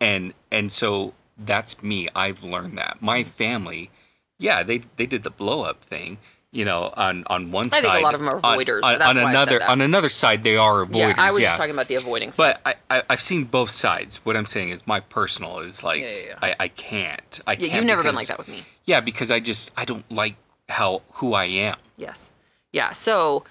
[0.00, 2.08] And, and so that's me.
[2.14, 3.00] I've learned that.
[3.00, 3.26] My mm.
[3.26, 3.90] family,
[4.38, 6.18] yeah, they, they did the blow up thing.
[6.52, 8.84] You know, on on one I side, think a lot of them are avoiders.
[8.84, 9.70] On, That's on why I said another that.
[9.70, 10.94] on another side, they are avoiders.
[10.94, 11.46] Yeah, I was yeah.
[11.48, 12.58] just talking about the avoiding side.
[12.62, 14.24] But I, I I've seen both sides.
[14.24, 16.38] What I'm saying is my personal is like Yeah, yeah.
[16.40, 17.40] I, I can't.
[17.44, 18.62] I yeah, can't you've never been like that with me.
[18.84, 20.36] Yeah, because I just I don't like
[20.68, 21.76] how who I am.
[21.96, 22.30] Yes.
[22.72, 22.90] Yeah.
[22.90, 23.42] So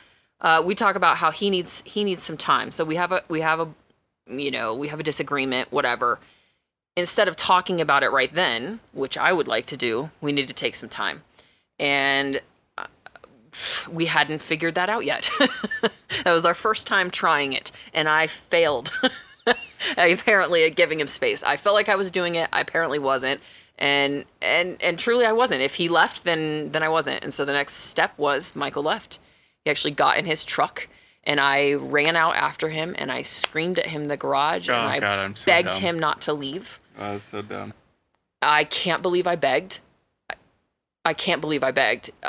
[0.43, 2.71] uh, we talk about how he needs he needs some time.
[2.71, 3.69] So we have a we have a
[4.27, 6.19] you know we have a disagreement, whatever.
[6.95, 10.47] Instead of talking about it right then, which I would like to do, we need
[10.47, 11.23] to take some time.
[11.79, 12.39] And
[12.77, 12.85] uh,
[13.89, 15.27] we hadn't figured that out yet.
[15.81, 18.91] that was our first time trying it, and I failed.
[19.97, 21.43] apparently at giving him space.
[21.43, 22.49] I felt like I was doing it.
[22.53, 23.41] I apparently wasn't.
[23.79, 25.61] And and and truly I wasn't.
[25.61, 27.23] If he left then then I wasn't.
[27.23, 29.19] And so the next step was Michael left.
[29.65, 30.87] He actually got in his truck
[31.23, 34.73] and I ran out after him and I screamed at him in the garage Oh,
[34.73, 35.81] and I God, so begged dumb.
[35.81, 36.81] him not to leave.
[36.99, 37.73] Oh, so dumb.
[38.41, 39.79] I can't believe I begged.
[40.29, 40.35] I-
[41.05, 42.11] I can't believe I begged.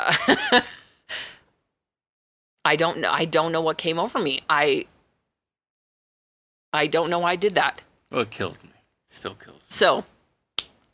[2.65, 3.11] I don't know.
[3.11, 4.41] I don't know what came over me.
[4.49, 4.85] I
[6.73, 7.81] I don't know why I did that.
[8.11, 8.69] Well, it kills me.
[9.05, 9.57] Still kills.
[9.57, 9.61] Me.
[9.69, 10.03] So,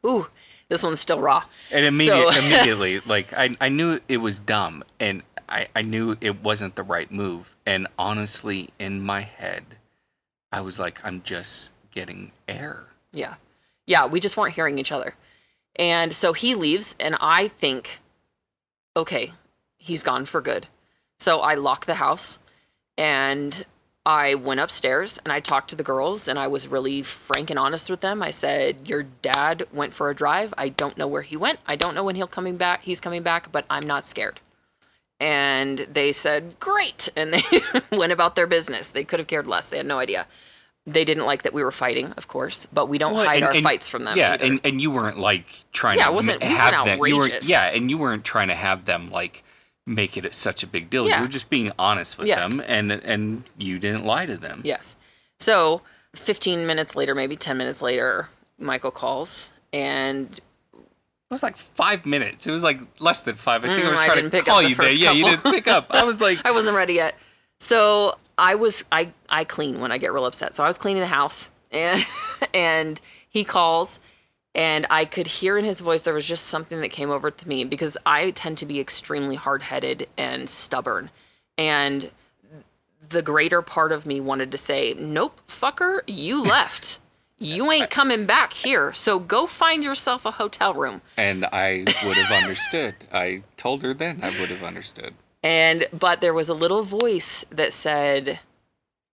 [0.06, 0.28] ooh,
[0.70, 1.44] this one's still raw.
[1.72, 6.18] And immediate, So- immediately, like I, I knew it was dumb, and I, I knew
[6.22, 7.56] it wasn't the right move.
[7.66, 9.64] And honestly, in my head,
[10.52, 12.86] I was like, I'm just getting air.
[13.12, 13.36] Yeah.
[13.86, 15.16] Yeah, we just weren't hearing each other.
[15.76, 18.00] And so he leaves, and I think,
[18.96, 19.34] okay,
[19.78, 20.68] he's gone for good.
[21.20, 22.40] So I locked the house
[22.98, 23.66] and
[24.06, 27.60] I went upstairs and I talked to the girls and I was really frank and
[27.60, 28.24] honest with them.
[28.24, 30.54] I said, Your dad went for a drive.
[30.58, 31.60] I don't know where he went.
[31.68, 32.84] I don't know when he'll coming back.
[32.84, 34.40] He's coming back, but I'm not scared.
[35.22, 37.10] And they said, Great.
[37.16, 37.42] And they
[37.96, 38.90] went about their business.
[38.92, 39.70] They could have cared less.
[39.70, 40.26] They had no idea.
[40.88, 43.46] They didn't like that we were fighting, of course, but we don't Well, hide and-
[43.46, 44.18] our and- fights from them.
[44.18, 44.46] Yeah, either.
[44.46, 47.06] and, and you weren't like trying Yeah, to it wasn't- we have weren't them.
[47.08, 47.48] You outrageous.
[47.48, 49.44] yeah, and you weren't trying to have them like
[49.86, 51.08] make it such a big deal.
[51.08, 51.18] Yeah.
[51.18, 52.50] You were just being honest with Yes.
[52.52, 54.62] them, and and you didn't lie to them.
[54.64, 54.96] Yes.
[55.40, 55.82] So
[56.16, 60.40] 15 minutes later, maybe 10 minutes later, Michael calls and
[61.32, 62.46] It was like five minutes.
[62.46, 63.64] It was like less than five.
[63.64, 64.88] I think Mm, I was trying didn't to pick up call you there.
[64.88, 65.88] first Yeah, you didn't pick up.
[65.90, 67.16] I was like, I wasn't ready yet.
[67.62, 70.54] So I was I I clean when I get real upset.
[70.54, 72.06] So I was cleaning the house and
[72.54, 74.02] and he calls
[74.54, 77.48] and I could hear in his voice there was just something that came over to
[77.48, 81.12] me because I tend to be extremely hard-headed and stubborn.
[81.58, 82.12] And
[83.08, 87.00] the greater part of me wanted to say, "Nope, fucker, you left.
[87.42, 88.94] You ain't coming back here.
[88.94, 92.96] So go find yourself a hotel room." and I would have understood.
[93.12, 95.16] I told her then I would have understood.
[95.42, 98.40] And but there was a little voice that said,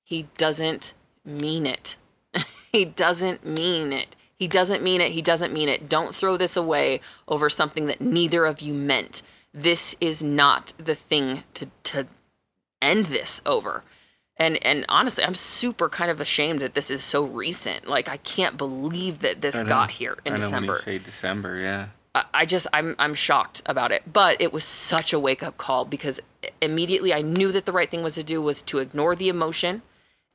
[0.05, 0.93] "He doesn't
[1.25, 1.97] mean it.
[2.73, 4.15] he doesn't mean it.
[4.37, 5.13] He doesn't mean it.
[5.13, 5.89] He doesn't mean it.
[5.89, 9.23] Don't throw this away over something that neither of you meant.
[9.55, 12.07] This is not the thing to to
[12.83, 13.85] end this over."
[14.39, 17.89] And and honestly, I'm super kind of ashamed that this is so recent.
[17.89, 20.73] Like I can't believe that this got here in I know December.
[20.73, 21.89] when you say December, yeah.
[22.15, 24.13] I- I just I'm I'm shocked about it.
[24.13, 26.21] But it was such a wake up call because
[26.63, 29.83] immediately I knew that the right thing was to do was to ignore the emotion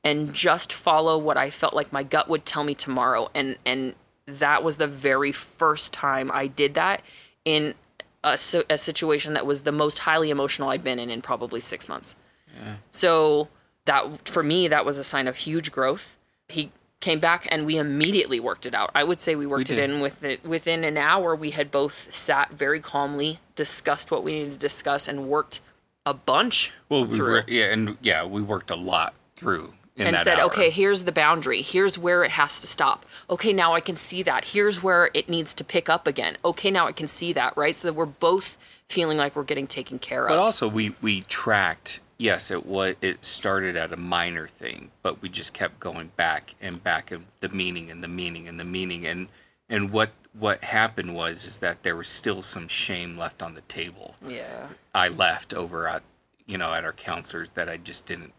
[0.04, 3.30] and just follow what I felt like my gut would tell me tomorrow.
[3.34, 3.94] And and
[4.26, 7.02] that was the very first time I did that
[7.46, 7.74] in
[8.22, 8.38] a,
[8.70, 12.16] a situation that was the most highly emotional I'd been in in probably six months.
[12.62, 12.76] Yeah.
[12.92, 13.48] So
[13.86, 16.16] that for me that was a sign of huge growth.
[16.48, 16.70] He
[17.00, 18.90] came back and we immediately worked it out.
[18.94, 21.36] I would say we worked it in with it within an hour.
[21.36, 25.60] We had both sat very calmly, discussed what we needed to discuss, and worked
[26.06, 30.16] a bunch Well, we were, yeah, and yeah, we worked a lot through in and
[30.18, 30.46] said, hour.
[30.46, 31.62] okay, here's the boundary.
[31.62, 33.06] Here's where it has to stop.
[33.30, 34.46] Okay, now I can see that.
[34.46, 36.36] Here's where it needs to pick up again.
[36.44, 37.76] Okay, now I can see that, right?
[37.76, 38.58] So that we're both
[38.88, 40.30] feeling like we're getting taken care of.
[40.30, 42.00] But also, we we tracked.
[42.18, 42.94] Yes, it was.
[43.00, 47.22] It started at a minor thing, but we just kept going back and back of
[47.40, 49.28] the meaning and the meaning and the meaning and
[49.68, 53.60] and what what happened was is that there was still some shame left on the
[53.62, 54.16] table.
[54.26, 54.68] yeah.
[54.94, 56.02] I left over at
[56.46, 58.32] you know at our counselors that I just didn't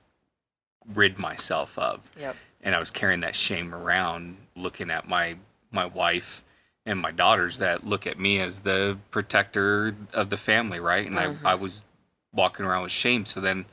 [0.94, 2.10] rid myself of.
[2.20, 2.36] Yep.
[2.62, 5.38] and I was carrying that shame around, looking at my
[5.72, 6.44] my wife
[6.86, 11.06] and my daughters that look at me as the protector of the family, right?
[11.06, 11.48] And I, mm-hmm.
[11.48, 11.84] I was
[12.36, 13.26] walking around with shame.
[13.26, 13.66] So then,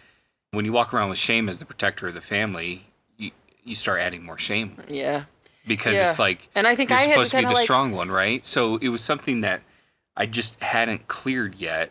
[0.53, 2.87] when you walk around with shame as the protector of the family,
[3.17, 3.31] you
[3.65, 5.25] you start adding more shame Yeah.
[5.67, 6.09] because Yeah.
[6.11, 8.11] it's like And I think you're I had supposed to be the like- strong one,
[8.11, 8.45] right?
[8.47, 9.63] So it was something that
[10.17, 11.91] I just hadn't cleared yet.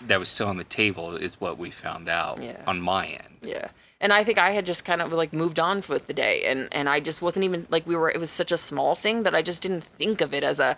[0.00, 2.60] That was still on the table, is what we found out Yeah.
[2.66, 3.38] on my end.
[3.42, 3.68] Yeah.
[4.00, 6.68] And I think I had just kind of like moved on with the day and
[6.72, 9.34] and I just wasn't even like we were it was such a small thing that
[9.34, 10.76] I just didn't think of it as a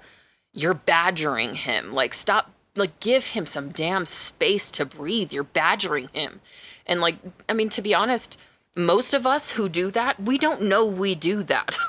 [0.53, 1.93] you're badgering him.
[1.93, 5.33] Like stop like give him some damn space to breathe.
[5.33, 6.41] You're badgering him.
[6.87, 7.17] And like
[7.49, 8.39] I mean to be honest,
[8.75, 11.79] most of us who do that, we don't know we do that.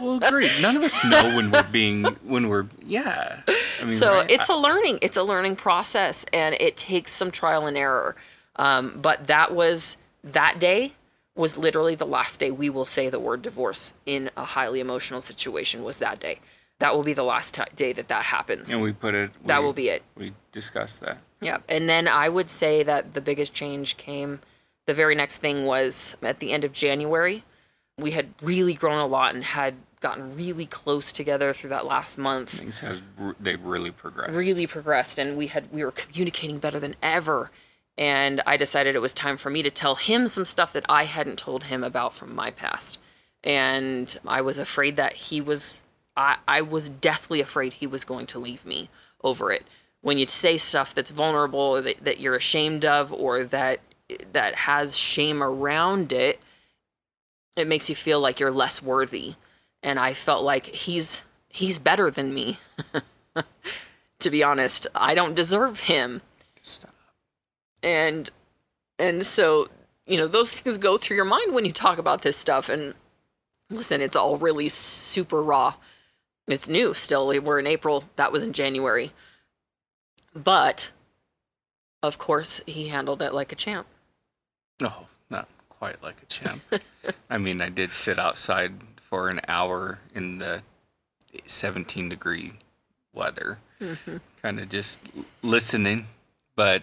[0.00, 0.50] Well, great.
[0.60, 3.42] None of us know when we're being when we're yeah.
[3.46, 4.30] I mean, so right?
[4.30, 8.16] it's a learning it's a learning process and it takes some trial and error
[8.56, 10.94] um, but that was that day
[11.34, 15.20] was literally the last day we will say the word divorce in a highly emotional
[15.20, 16.40] situation was that day
[16.80, 19.30] that will be the last ti day that that happens and we put it.
[19.46, 21.18] that we- will be it We discussed that.
[21.40, 24.40] yeah and then i would say that the biggest change came
[24.86, 27.44] the very next thing was at the end of january
[27.96, 32.16] we had really grown a lot and had gotten really close together through that last
[32.16, 33.02] month Things has
[33.38, 34.32] they really progressed.
[34.32, 37.50] really progressed and we had we were communicating better than ever
[37.98, 41.04] and i decided it was time for me to tell him some stuff that i
[41.04, 42.98] hadn't told him about from my past
[43.44, 45.74] and i was afraid that he was
[46.16, 48.88] i, I was deathly afraid he was going to leave me
[49.22, 49.64] over it.
[50.02, 53.80] When you say stuff that's vulnerable that, that you're ashamed of or that
[54.32, 56.40] that has shame around it
[57.56, 59.34] it makes you feel like you're less worthy.
[59.82, 62.58] And i felt like he's he's better than me.
[64.20, 66.20] To be honest i don't deserve him.
[66.62, 66.94] Stop.
[67.82, 68.28] and
[68.98, 69.68] and so
[70.06, 72.68] you know those things go through your mind when you talk about this stuff.
[72.68, 72.92] And
[73.70, 75.74] listen it's all really super raw
[76.52, 79.12] it's new still we're in april that was in january
[80.34, 80.90] but
[82.02, 83.86] of course he handled it like a champ
[84.80, 84.92] No,
[85.28, 86.62] not quite like a champ.
[87.30, 90.62] I mean, I did sit outside for an hour in the
[91.46, 92.54] 17 degree
[93.12, 94.16] weather, mm-hmm.
[94.42, 95.00] kind of just
[95.42, 96.06] listening.
[96.56, 96.82] But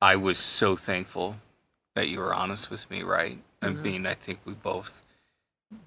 [0.00, 1.36] I was so thankful
[1.94, 3.38] that you were honest with me, right?
[3.62, 3.82] I mm-hmm.
[3.82, 5.02] mean, I think we both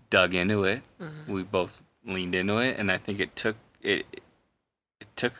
[0.10, 0.82] dug into it.
[1.02, 1.32] Mm-hmm.
[1.32, 4.06] We both leaned into it, and I think it took it.
[5.00, 5.34] It took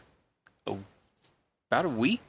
[0.68, 0.76] a,
[1.72, 2.22] about a week.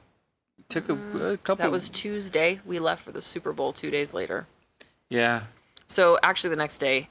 [0.59, 1.35] It took a, a mm-hmm.
[1.43, 1.63] couple.
[1.63, 4.47] that was tuesday we left for the super bowl two days later
[5.09, 5.43] yeah,
[5.85, 7.07] so actually the next day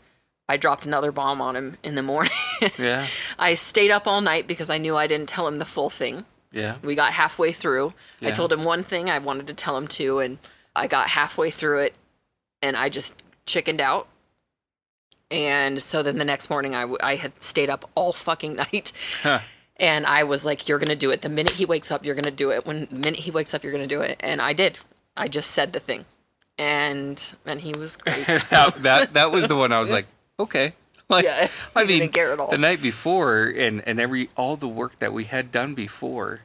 [0.48, 2.32] i dropped another bomb on him in the morning
[2.78, 3.06] yeah,
[3.38, 6.24] i stayed up all night because i knew i didn't tell him the full thing
[6.54, 6.76] yeah.
[6.82, 7.92] we got halfway through.
[8.20, 8.28] Yeah.
[8.28, 10.38] I told him one thing I wanted to tell him two, and
[10.74, 11.94] I got halfway through it,
[12.62, 14.08] and I just chickened out.
[15.34, 18.92] And so then the next morning, I, w- I had stayed up all fucking night.
[19.22, 19.40] Huh.
[19.76, 21.22] And I was like, "You're gonna do it.
[21.22, 22.64] The minute he wakes up, you're gonna do it.
[22.64, 24.78] When the minute he wakes up, you're gonna do it." And I did.
[25.16, 26.04] I just said the thing,
[26.58, 28.24] and and he was great.
[28.50, 30.06] that, that that was the one I was like,
[30.38, 30.74] okay.
[31.10, 32.48] Like, Yeah, I mean, didn't care at all.
[32.48, 36.40] the night before, and and every all the work that we had done before,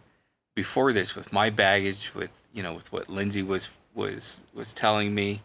[0.53, 5.15] before this, with my baggage, with you know, with what Lindsay was was was telling
[5.15, 5.41] me,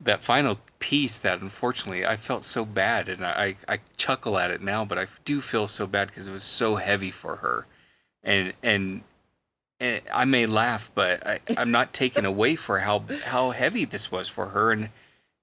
[0.00, 4.62] that final piece that unfortunately I felt so bad, and I I chuckle at it
[4.62, 7.66] now, but I do feel so bad because it was so heavy for her,
[8.22, 9.02] and and.
[9.80, 14.10] And I may laugh, but I, I'm not taken away for how how heavy this
[14.10, 14.88] was for her, and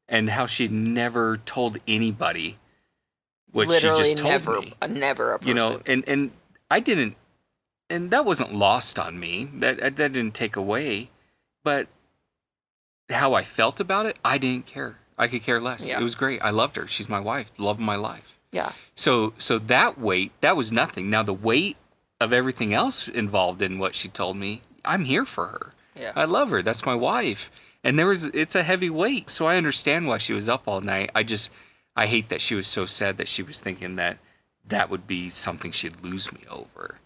[0.10, 2.58] and how she never told anybody
[3.52, 4.74] what Literally she just told never, me.
[4.90, 5.48] never a person.
[5.48, 6.32] You know, and and
[6.70, 7.16] I didn't,
[7.90, 9.50] and that wasn't lost on me.
[9.54, 11.12] That that didn't take away,
[11.64, 11.88] but
[13.10, 14.98] how I felt about it, I didn't care.
[15.18, 15.88] I could care less.
[15.88, 16.00] Yeah.
[16.00, 16.42] It was great.
[16.44, 16.88] I loved her.
[16.88, 17.52] She's my wife.
[17.58, 18.38] Love of my life.
[18.52, 21.10] yeah, So so that weight, that was nothing.
[21.10, 21.78] Now the weight
[22.20, 25.74] of everything else involved in what she told me, I'm here for her.
[25.96, 26.12] Yeah.
[26.16, 26.62] I love her.
[26.62, 27.50] That's my wife.
[27.84, 29.30] And there was it's a heavy weight.
[29.30, 31.12] So I understand why she was up all night.
[31.16, 31.52] I just
[31.96, 34.18] I hate that she was so sad that she was thinking that
[34.68, 37.00] that would be something she'd lose me over.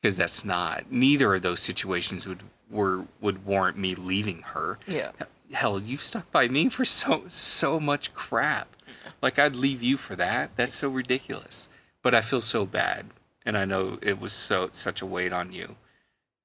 [0.00, 0.90] Because that's not.
[0.90, 5.12] Neither of those situations would were would warrant me leaving her yeah.
[5.52, 8.74] Hell you've stuck by me for so so much crap
[9.20, 11.68] like i'd leave you for that that's so ridiculous
[12.02, 13.06] but i feel so bad
[13.44, 15.76] and i know it was so such a weight on you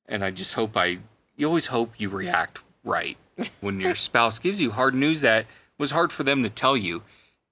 [0.08, 0.97] and i just hope i
[1.36, 3.18] you always hope you react right
[3.62, 5.45] when your spouse gives you hard news that
[5.78, 7.01] was hard for them to tell you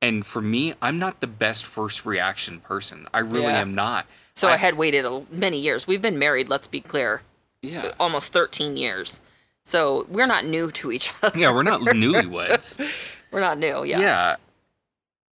[0.02, 3.62] and for me i'm not the best first reaction person i really Yeah.
[3.62, 5.88] am not So I, had waited a, many years.
[5.88, 6.50] We've been married.
[6.50, 7.22] Let's be clear.
[7.62, 9.22] yeah almost 13 years.
[9.66, 11.40] So we're not new to each other.
[11.40, 12.80] yeah we're not newlyweds
[13.32, 13.84] We're not new.
[13.84, 14.00] Yeah.
[14.00, 14.36] yeah.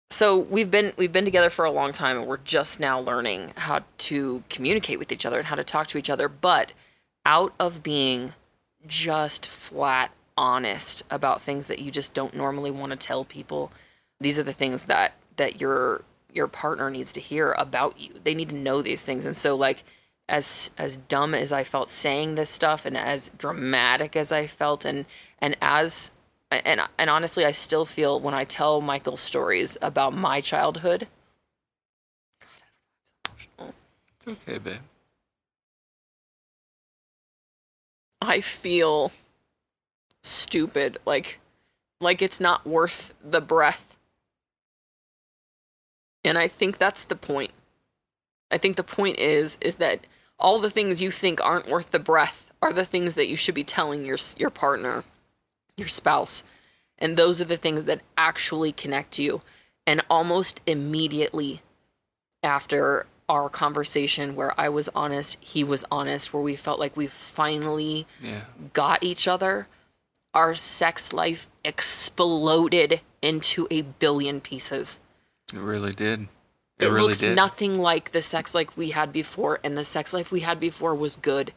[0.10, 3.54] So we've been we've been together for a long time, and we're just now learning
[3.56, 6.28] how to communicate with each other and how to talk to each other.
[6.28, 6.74] But
[7.28, 8.34] out of being
[8.88, 13.72] just flat honest about things that you just don't normally want to tell people,
[14.20, 16.02] these are the things that that your
[16.34, 18.16] your partner needs to hear about you.
[18.24, 19.28] They need to know these things.
[19.28, 19.84] And so like
[20.30, 24.86] as as dumb as I felt saying this stuff and as dramatic as I felt
[24.86, 25.06] and
[25.40, 26.12] and as
[26.50, 31.08] and and honestly I still feel when I tell Michael stories about my childhood.
[33.60, 34.82] It's okay, babe.
[38.22, 39.12] I feel
[40.24, 41.40] stupid like
[42.00, 43.98] like it's not worth the breath.
[46.24, 47.52] And I think that's the point.
[48.52, 50.06] I think the point is is that
[50.42, 53.56] all the things you think aren't worth the breath are the things that you should
[53.56, 55.04] be telling your your partner,
[55.78, 56.44] your spouse.
[56.98, 59.42] And those are the things that actually connect you.
[59.88, 61.62] And almost immediately
[62.44, 67.08] after our conversation where I was honest, he was honest, where we felt like we
[67.08, 68.42] finally Yeah.
[68.74, 69.68] got each other,
[70.34, 75.00] our sex life exploded into a billion pieces.
[75.54, 76.28] It really did.
[76.82, 77.36] It, It, really looks did.
[77.36, 80.96] nothing like the sex life we had before, and the sex life we had before
[80.96, 81.54] was good.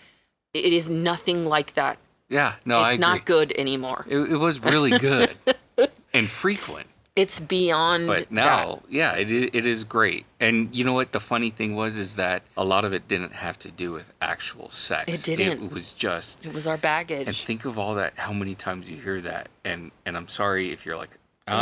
[0.52, 1.98] It is nothing like that.
[2.28, 2.54] yeah.
[2.64, 3.00] No, I it's agree.
[3.00, 4.06] not good anymore.
[4.08, 5.34] It, it was really good
[6.14, 6.86] and frequent.
[7.16, 8.32] It's beyond But that.
[8.32, 10.26] now, yeah, it, it is great.
[10.40, 11.12] And you know what?
[11.12, 14.12] The funny thing was is that a lot of it didn't have to do with
[14.20, 15.04] actual sex.
[15.28, 15.64] It didn't.
[15.66, 17.28] It was just It was our baggage.
[17.28, 19.48] And think of all that, how many times you hear that.
[19.64, 21.10] And and I'm sorry if you're like,
[21.46, 21.52] uh,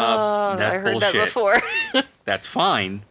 [0.55, 1.13] oh, that's I heard bullshit.
[1.13, 1.57] that before.
[2.25, 3.03] That's fine,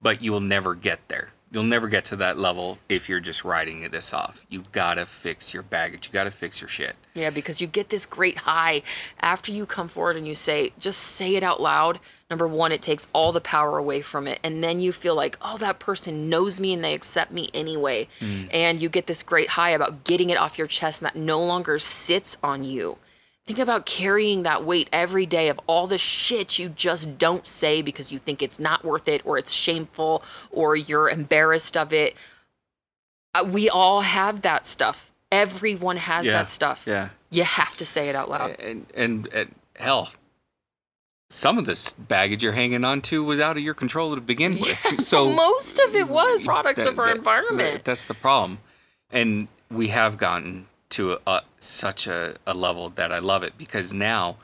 [0.00, 1.30] but you will never get there.
[1.50, 4.44] You'll never get to that level if you're just writing this off.
[4.50, 6.06] You gotta fix your baggage.
[6.06, 6.94] You gotta fix your shit.
[7.14, 8.82] Yeah, because you get this great high
[9.20, 12.00] after you come forward and you say, just say it out loud.
[12.28, 14.38] Number one, it takes all the power away from it.
[14.44, 18.08] And then you feel like, oh, that person knows me and they accept me anyway.
[18.20, 18.48] Mm.
[18.52, 21.42] And you get this great high about getting it off your chest and that no
[21.42, 22.98] longer sits on you.
[23.48, 27.80] Think about carrying that weight every day of all the shit you just don't say
[27.80, 32.14] because you think it's not worth it or it's shameful or you're embarrassed of it.
[33.34, 35.10] Uh, we all have that stuff.
[35.32, 36.84] Everyone has Yeah, that stuff.
[36.86, 37.08] Yeah.
[37.30, 38.54] You have to say it out loud.
[38.60, 40.10] And, and and hell,
[41.30, 44.52] some of this baggage you're hanging on to was out of your control to begin
[44.60, 44.78] with.
[44.84, 47.72] Yeah, So most of it was products that- of our that- environment.
[47.76, 48.58] that- that's the problem,
[49.10, 53.58] and we have gotten to a, a, such a, a level that I love it
[53.58, 54.36] because now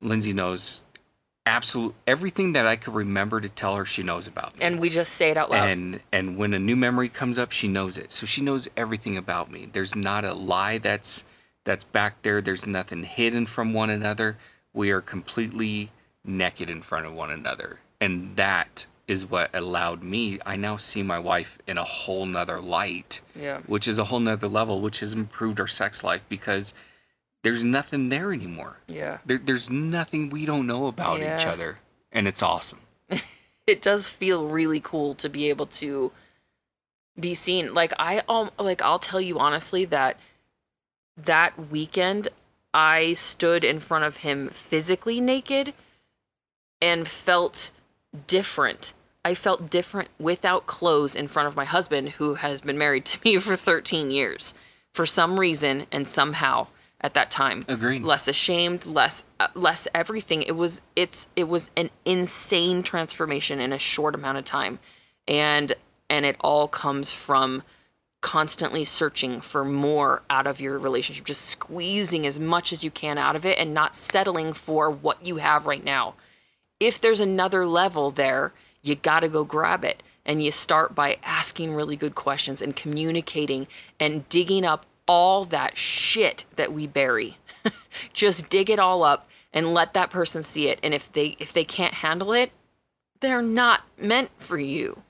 [0.00, 0.82] Lindsay knows
[1.44, 3.84] absolute everything that I could remember to tell her.
[3.84, 5.68] She knows about me, and we just say it out loud.
[5.68, 8.12] and and when a new memory comes up, she knows it.
[8.12, 9.68] So she knows everything about me.
[9.72, 11.24] There's not a lie that's
[11.64, 12.40] that's back there.
[12.40, 14.36] There's nothing hidden from one another.
[14.72, 15.90] We are completely
[16.24, 20.38] naked in front of one another, and that is what allowed me.
[20.46, 23.58] I now see my wife in a whole nother light, yeah.
[23.66, 26.74] which is a whole nother level, which has improved our sex life because
[27.42, 28.78] there's nothing there anymore.
[28.86, 29.18] Yeah.
[29.26, 31.78] There, there's nothing we don't know about each other,
[32.10, 32.80] and it's awesome.
[33.64, 36.10] It does feel really cool to be able to
[37.18, 37.74] be seen.
[37.74, 40.16] Like I um like I'll tell you honestly that
[41.16, 42.28] that weekend
[42.74, 45.74] I stood in front of him physically naked
[46.80, 47.70] and felt
[48.26, 48.92] different.
[49.24, 53.20] I felt different without clothes in front of my husband who has been married to
[53.24, 54.54] me for 13 years.
[54.92, 56.66] For some reason and somehow
[57.02, 57.62] at that time.
[57.68, 58.02] Agreed.
[58.02, 60.42] Less ashamed, less uh, less everything.
[60.42, 64.78] It was it's it was an insane transformation in a short amount of time.
[65.26, 65.74] And
[66.08, 67.62] and it all comes from
[68.20, 73.18] constantly searching for more out of your relationship, just squeezing as much as you can
[73.18, 76.14] out of it and not settling for what you have right now.
[76.82, 78.52] If there's another level there,
[78.82, 80.02] you got to go grab it.
[80.26, 83.68] And you start by asking really good questions and communicating
[84.00, 87.38] and digging up all that shit that we bury.
[88.12, 90.80] just dig it all up and let that person see it.
[90.82, 92.50] And if they if they can't handle it,
[93.20, 95.02] they're not meant for you.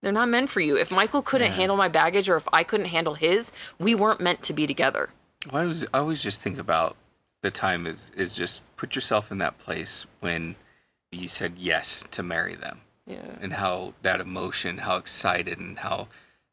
[0.00, 0.76] They're not meant for you.
[0.76, 4.42] If Michael couldn't handle my baggage or if I couldn't handle his, we weren't meant
[4.42, 5.10] to be together.
[5.52, 6.96] Well, I was I always just think about
[7.42, 10.56] the time is is just put yourself in that place when
[11.12, 13.36] you said yes to marry them Yeah.
[13.40, 16.08] and how that emotion, how excited and how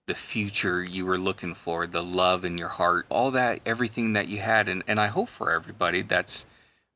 [0.06, 4.28] the future you were looking for, the love in your heart, all that everything that
[4.28, 6.46] you had and, and I hope for everybody that's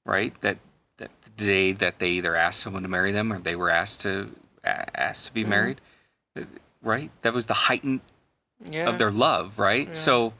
[0.05, 0.57] right that
[0.97, 4.01] that the day that they either asked someone to marry them or they were asked
[4.01, 4.30] to
[4.64, 5.82] asked to be married,
[6.38, 6.41] uh,
[6.82, 7.09] right?
[7.22, 8.01] That was the heightened
[8.70, 8.88] Yeah.
[8.89, 9.88] of their love, right?
[9.88, 9.93] Yeah.
[9.93, 10.34] So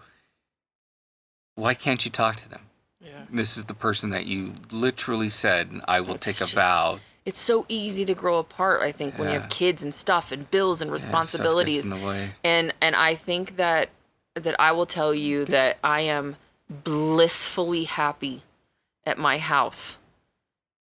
[1.56, 2.62] why can't you talk to them?
[3.02, 3.26] Yeah.
[3.32, 7.00] This is the person that you literally said, I will It's take a just- vow.
[7.26, 10.50] It's so easy to grow apart, I think, when you have kids and stuff and
[10.52, 11.90] bills and Yeah, responsibilities.
[11.90, 12.32] way.
[12.44, 13.90] and and I think that
[14.36, 16.36] that I will tell you that I am
[16.70, 18.42] blissfully happy
[19.06, 19.98] at my house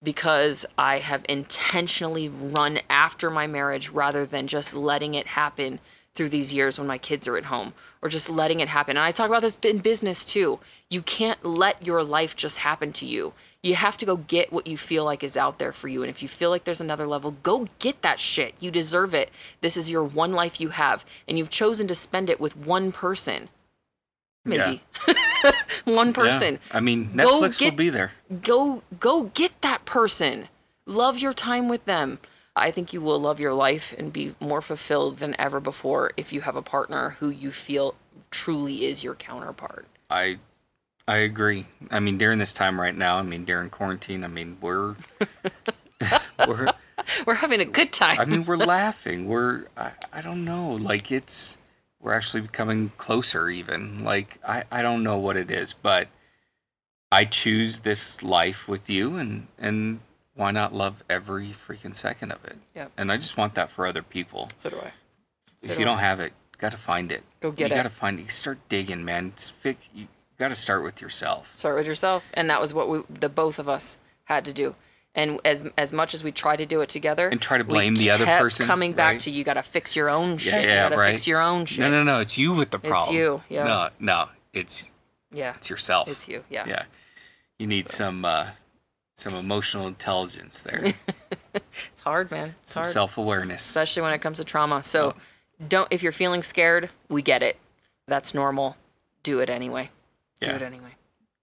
[0.03, 5.79] because I have intentionally run after my marriage rather than just letting it happen
[6.15, 7.73] through these years when my kids are at home
[8.03, 8.97] or just letting it happen.
[8.97, 10.59] And I talk about this in business too.
[10.89, 13.33] You can't let your life just happen to you.
[13.63, 16.03] You have to go get what you feel like is out there for you.
[16.03, 18.55] And if you feel like there's another level, go get that shit.
[18.59, 19.31] You deserve it.
[19.61, 22.91] This is your one life you have, and you've chosen to spend it with one
[22.91, 23.51] person.
[24.47, 24.83] Maybe.
[25.85, 26.13] one Yeah.
[26.13, 28.13] person I mean, Netflix will get- be there.
[28.43, 30.49] go go get that person
[30.87, 32.19] love your time with them
[32.57, 36.33] i think you will love your life and be more fulfilled than ever before if
[36.33, 37.95] you have a partner who you feel
[38.31, 40.39] truly is your counterpart I
[41.11, 41.67] I agree.
[41.91, 44.95] I mean, during this time right now, I mean, during quarantine, I mean, we're
[46.47, 46.73] we're
[47.27, 49.27] we're having a good time I mean, we're laughing.
[49.27, 51.59] We're I, I don't know, like it's
[51.99, 54.05] we're actually becoming closer even.
[54.05, 56.07] Like I I don't know what it is, but
[57.11, 59.99] I choose this life with you and and
[60.35, 62.57] why not love every freaking second of it?
[62.77, 62.93] Yep.
[62.97, 64.49] And I just want that for other people.
[64.57, 64.93] so do i
[65.59, 65.91] So if do you I.
[65.91, 67.25] don't have it, got to find it.
[67.41, 67.71] Go get you it.
[67.71, 68.23] You got to find it.
[68.23, 69.33] You start digging, man.
[69.35, 70.07] It's fix you
[70.41, 71.53] got to start with yourself.
[71.57, 74.75] start with yourself and that was what we the both of us had to do
[75.15, 77.95] and as as much as we try to do it together And try to blame
[77.97, 79.21] the other person, coming back right?
[79.23, 81.11] to you got to fix your own shit Yeah, yeah, you got to right.
[81.13, 82.21] fix your own shit No, no, no.
[82.21, 83.17] It's you with the problem.
[83.17, 83.65] It's you, yeah.
[83.65, 84.29] No, no.
[84.53, 84.93] It's
[85.33, 86.09] yeah it's yourself.
[86.09, 86.85] it's you yeah Yeah.
[87.59, 88.51] You need some uh
[89.17, 90.83] some emotional intelligence there.
[91.55, 93.69] it's hard man it's some hard self-awareness.
[93.69, 94.83] especially when it comes to trauma.
[94.85, 95.15] So
[95.69, 97.59] don't if you're feeling scared, we get it.
[98.07, 98.77] That's normal.
[99.23, 99.91] Do it anyway.
[100.41, 100.95] Do it anyway.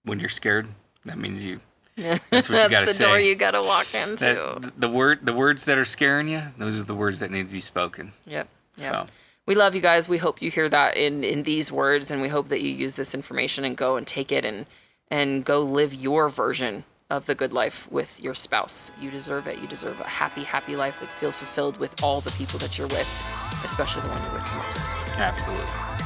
[0.04, 0.68] when you're scared,
[1.06, 1.60] that means you
[1.96, 3.04] That's That's what you gotta say.
[3.04, 4.16] the door you gotta walk into.
[4.24, 7.32] that's the- the word the words that are scaring you, those are the words that
[7.32, 8.14] need to be spoken.
[8.26, 8.48] Yep.
[8.78, 8.92] Yep.
[8.92, 9.06] So
[9.46, 10.08] We love you guys.
[10.10, 12.96] We hope you hear that in in these words, and we hope that you use
[12.96, 14.66] this information and go and take it and
[15.10, 18.92] and go live your version of the good life with your spouse.
[19.00, 19.60] You deserve it.
[19.62, 22.88] You deserve a happy, happy life that feels fulfilled with all the people that you're
[22.88, 23.08] with,
[23.64, 24.82] especially the one you're with most.
[25.18, 25.97] absolutely.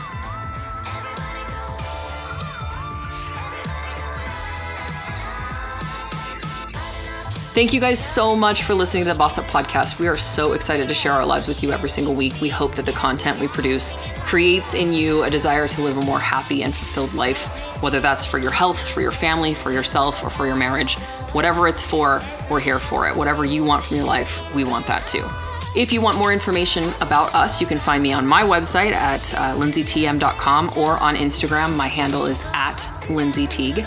[7.54, 9.99] Thank you guys so much for listening to the Boss Up Podcast.
[9.99, 12.39] We are so excited to share our lives with you every single week.
[12.39, 16.02] We hope that the content we produce creates in you a desire to live a
[16.02, 17.49] more happy and fulfilled life,
[17.84, 20.95] whether that's for your health, for your family, for yourself, or for your marriage.
[21.34, 23.18] Whatever it's for, we're here for it.
[23.18, 25.28] Whatever you want from your life, we want that too.
[25.76, 29.34] If you want more information about us, you can find me on my website at
[29.34, 31.76] uh, lindsaytm.com or on Instagram.
[31.76, 33.86] My handle is at Lindsay Teague.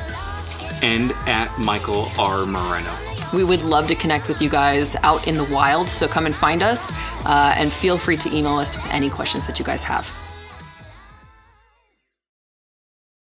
[0.83, 2.45] And at Michael R.
[2.45, 3.14] Moreno.
[3.33, 6.35] We would love to connect with you guys out in the wild, so come and
[6.35, 6.93] find us
[7.27, 10.13] uh, and feel free to email us with any questions that you guys have.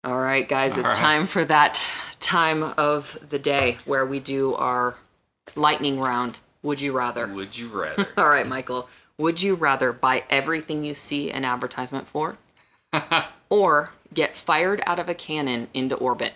[0.05, 0.97] All right, guys, it's right.
[0.99, 1.83] time for that
[2.21, 4.97] time of the day where we do our
[5.55, 6.41] lightning round.
[6.63, 7.27] Would you rather?
[7.27, 8.09] Would you rather?
[8.17, 8.89] All right, Michael.
[9.19, 12.37] Would you rather buy everything you see an advertisement for
[13.49, 16.35] or get fired out of a cannon into orbit?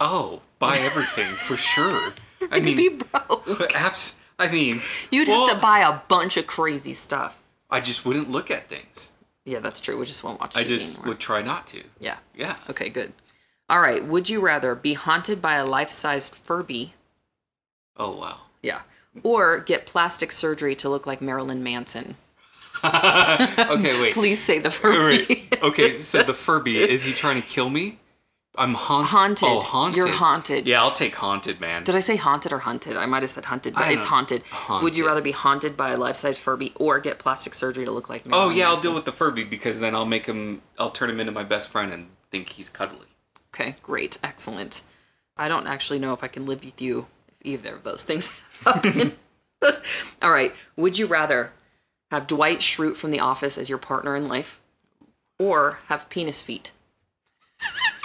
[0.00, 2.12] oh, buy everything for sure.
[2.50, 3.72] I mean, Be broke.
[3.74, 4.80] abs- I mean,
[5.10, 7.40] You'd well, have to buy a bunch of crazy stuff.
[7.70, 9.12] I just wouldn't look at things.
[9.44, 9.98] Yeah, that's true.
[9.98, 10.56] We just won't watch.
[10.56, 11.08] I just anymore.
[11.08, 11.82] would try not to.
[11.98, 12.18] Yeah.
[12.36, 12.56] Yeah.
[12.70, 12.88] Okay.
[12.88, 13.12] Good.
[13.68, 14.04] All right.
[14.04, 16.92] Would you rather be haunted by a life-sized Furby?
[17.96, 18.38] Oh wow.
[18.62, 18.82] Yeah.
[19.22, 22.16] Or get plastic surgery to look like Marilyn Manson?
[22.84, 24.14] Okay, wait.
[24.14, 25.26] Please say the Furby.
[25.28, 25.58] Wait.
[25.62, 27.98] Okay, so the Furby is he trying to kill me?
[28.56, 29.10] I'm haunted.
[29.10, 29.48] Haunted.
[29.48, 29.96] Oh, haunted.
[29.96, 30.66] You're haunted.
[30.66, 31.84] Yeah, I'll take haunted, man.
[31.84, 32.96] Did I say haunted or hunted?
[32.96, 34.42] I might have said hunted, but it's don't- haunted.
[34.82, 38.08] Would you rather be haunted by a life-sized Furby or get plastic surgery to look
[38.08, 38.32] like me?
[38.34, 40.62] oh yeah, I'll deal with the Furby because then I'll make him.
[40.78, 43.06] I'll turn him into my best friend and think he's cuddly.
[43.54, 44.82] Okay, great, excellent.
[45.36, 47.06] I don't actually know if I can live with you
[47.40, 49.12] if either of those things happen.
[50.22, 51.52] All right, would you rather
[52.10, 54.60] have Dwight Schrute from The Office as your partner in life,
[55.38, 56.72] or have penis feet?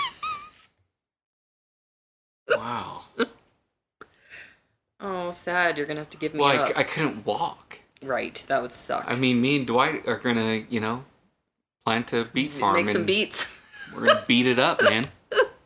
[2.64, 3.02] Wow.
[5.06, 5.78] Oh, sad.
[5.78, 6.78] You're gonna have to give me well, up.
[6.78, 7.80] I, I couldn't walk.
[8.02, 9.04] right, that would suck.
[9.06, 11.04] I mean, me and Dwight are gonna, you know,
[11.86, 13.46] plant a beet farm and Make some beats.
[13.94, 15.04] we're gonna beat it up, man.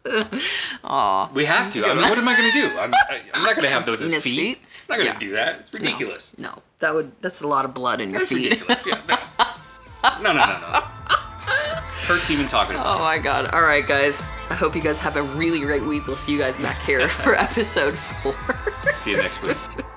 [0.84, 1.30] Aw.
[1.36, 1.86] We have to.
[1.86, 2.66] I mean, what am I gonna do?
[2.80, 4.22] I'm, I, I'm not gonna have those as feet.
[4.24, 4.58] feet?
[4.90, 5.20] I'm not gonna Yeah.
[5.20, 5.60] do that.
[5.60, 6.34] It's ridiculous.
[6.40, 7.12] No, that would.
[7.22, 8.50] That's a lot of blood in your That's feet.
[8.50, 8.88] ridiculous.
[8.88, 9.00] Yeah.
[9.08, 9.18] No.
[10.24, 10.84] no, no, no, no.
[12.08, 13.00] Hurts even talking about.
[13.00, 13.48] Oh my god.
[13.48, 14.24] All right, guys.
[14.50, 16.08] I hope you guys have a really great week.
[16.08, 18.34] We'll see you guys back here for episode four.
[18.94, 19.58] See you next week.